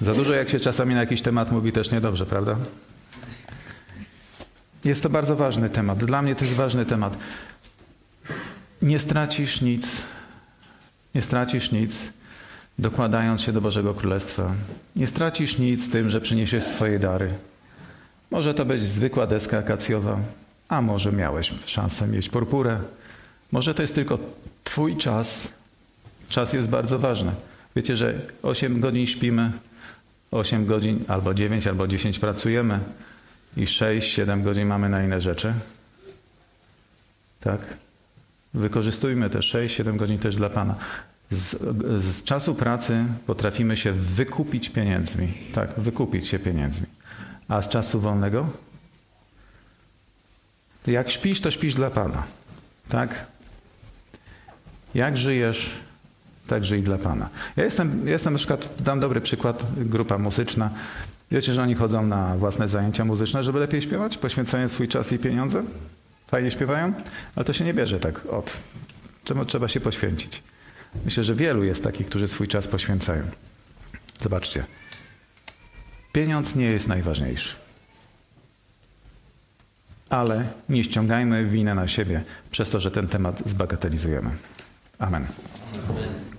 za 0.00 0.14
dużo 0.14 0.32
jak 0.32 0.48
się 0.48 0.60
czasami 0.60 0.94
na 0.94 1.00
jakiś 1.00 1.22
temat 1.22 1.52
mówi 1.52 1.72
też 1.72 1.90
niedobrze, 1.90 2.26
prawda? 2.26 2.56
Jest 4.84 5.02
to 5.02 5.10
bardzo 5.10 5.36
ważny 5.36 5.70
temat. 5.70 6.04
Dla 6.04 6.22
mnie 6.22 6.34
to 6.34 6.44
jest 6.44 6.56
ważny 6.56 6.86
temat. 6.86 7.16
Nie 8.82 8.98
stracisz 8.98 9.60
nic. 9.60 9.86
Nie 11.14 11.22
stracisz 11.22 11.72
nic 11.72 11.92
dokładając 12.80 13.40
się 13.40 13.52
do 13.52 13.60
Bożego 13.60 13.94
Królestwa. 13.94 14.54
Nie 14.96 15.06
stracisz 15.06 15.58
nic 15.58 15.90
tym, 15.90 16.10
że 16.10 16.20
przyniesiesz 16.20 16.64
swoje 16.64 16.98
dary. 16.98 17.30
Może 18.30 18.54
to 18.54 18.64
być 18.64 18.82
zwykła 18.82 19.26
deska 19.26 19.58
akacjowa, 19.58 20.18
a 20.68 20.82
może 20.82 21.12
miałeś 21.12 21.54
szansę 21.66 22.06
mieć 22.06 22.28
purpurę. 22.28 22.78
Może 23.52 23.74
to 23.74 23.82
jest 23.82 23.94
tylko 23.94 24.18
Twój 24.64 24.96
czas. 24.96 25.48
Czas 26.28 26.52
jest 26.52 26.68
bardzo 26.68 26.98
ważny. 26.98 27.32
Wiecie, 27.76 27.96
że 27.96 28.14
8 28.42 28.80
godzin 28.80 29.06
śpimy, 29.06 29.50
8 30.30 30.66
godzin 30.66 31.04
albo 31.08 31.34
9 31.34 31.66
albo 31.66 31.88
10 31.88 32.18
pracujemy 32.18 32.80
i 33.56 33.64
6-7 33.64 34.42
godzin 34.42 34.68
mamy 34.68 34.88
na 34.88 35.02
inne 35.04 35.20
rzeczy. 35.20 35.54
Tak? 37.40 37.76
Wykorzystujmy 38.54 39.30
te 39.30 39.38
6-7 39.38 39.96
godzin 39.96 40.18
też 40.18 40.36
dla 40.36 40.50
Pana. 40.50 40.74
Z, 41.30 41.56
z, 42.04 42.22
czasu 42.22 42.54
pracy 42.54 43.04
potrafimy 43.26 43.76
się 43.76 43.92
wykupić 43.92 44.70
pieniędzmi. 44.70 45.32
Tak, 45.54 45.80
wykupić 45.80 46.28
się 46.28 46.38
pieniędzmi. 46.38 46.86
A 47.48 47.62
z 47.62 47.68
czasu 47.68 48.00
wolnego? 48.00 48.48
Jak 50.86 51.10
śpisz, 51.10 51.40
to 51.40 51.50
śpisz 51.50 51.74
dla 51.74 51.90
Pana. 51.90 52.22
Tak? 52.88 53.26
Jak 54.94 55.18
żyjesz, 55.18 55.70
tak 56.50 56.64
żyj 56.64 56.82
dla 56.82 56.98
Pana. 56.98 57.28
Ja 57.56 57.64
jestem, 57.64 58.08
jestem 58.08 58.32
na 58.32 58.38
przykład, 58.38 58.68
dam 58.78 59.00
dobry 59.00 59.20
przykład, 59.20 59.64
grupa 59.76 60.18
muzyczna. 60.18 60.70
Wiecie, 61.30 61.54
że 61.54 61.62
oni 61.62 61.74
chodzą 61.74 62.06
na 62.06 62.36
własne 62.36 62.68
zajęcia 62.68 63.04
muzyczne, 63.04 63.44
żeby 63.44 63.58
lepiej 63.58 63.82
śpiewać, 63.82 64.18
poświęcają 64.18 64.68
swój 64.68 64.88
czas 64.88 65.12
i 65.12 65.18
pieniądze? 65.18 65.62
Fajnie 66.26 66.50
śpiewają, 66.50 66.92
ale 67.36 67.44
to 67.44 67.52
się 67.52 67.64
nie 67.64 67.74
bierze 67.74 68.00
tak 68.00 68.26
od. 68.26 68.52
Czemu 69.24 69.44
trzeba 69.44 69.68
się 69.68 69.80
poświęcić? 69.80 70.42
Myślę, 71.04 71.24
że 71.24 71.34
wielu 71.34 71.64
jest 71.64 71.84
takich, 71.84 72.06
którzy 72.06 72.28
swój 72.28 72.48
czas 72.48 72.68
poświęcają. 72.68 73.22
Zobaczcie. 74.22 74.64
Pieniądz 76.12 76.56
nie 76.56 76.66
jest 76.66 76.88
najważniejszy. 76.88 77.56
Ale 80.08 80.44
nie 80.68 80.84
ściągajmy 80.84 81.44
winę 81.44 81.74
na 81.74 81.88
siebie 81.88 82.22
przez 82.50 82.70
to, 82.70 82.80
że 82.80 82.90
ten 82.90 83.08
temat 83.08 83.42
zbagatelizujemy. 83.46 84.30
Amen. 84.98 85.26
Amen. 85.88 86.29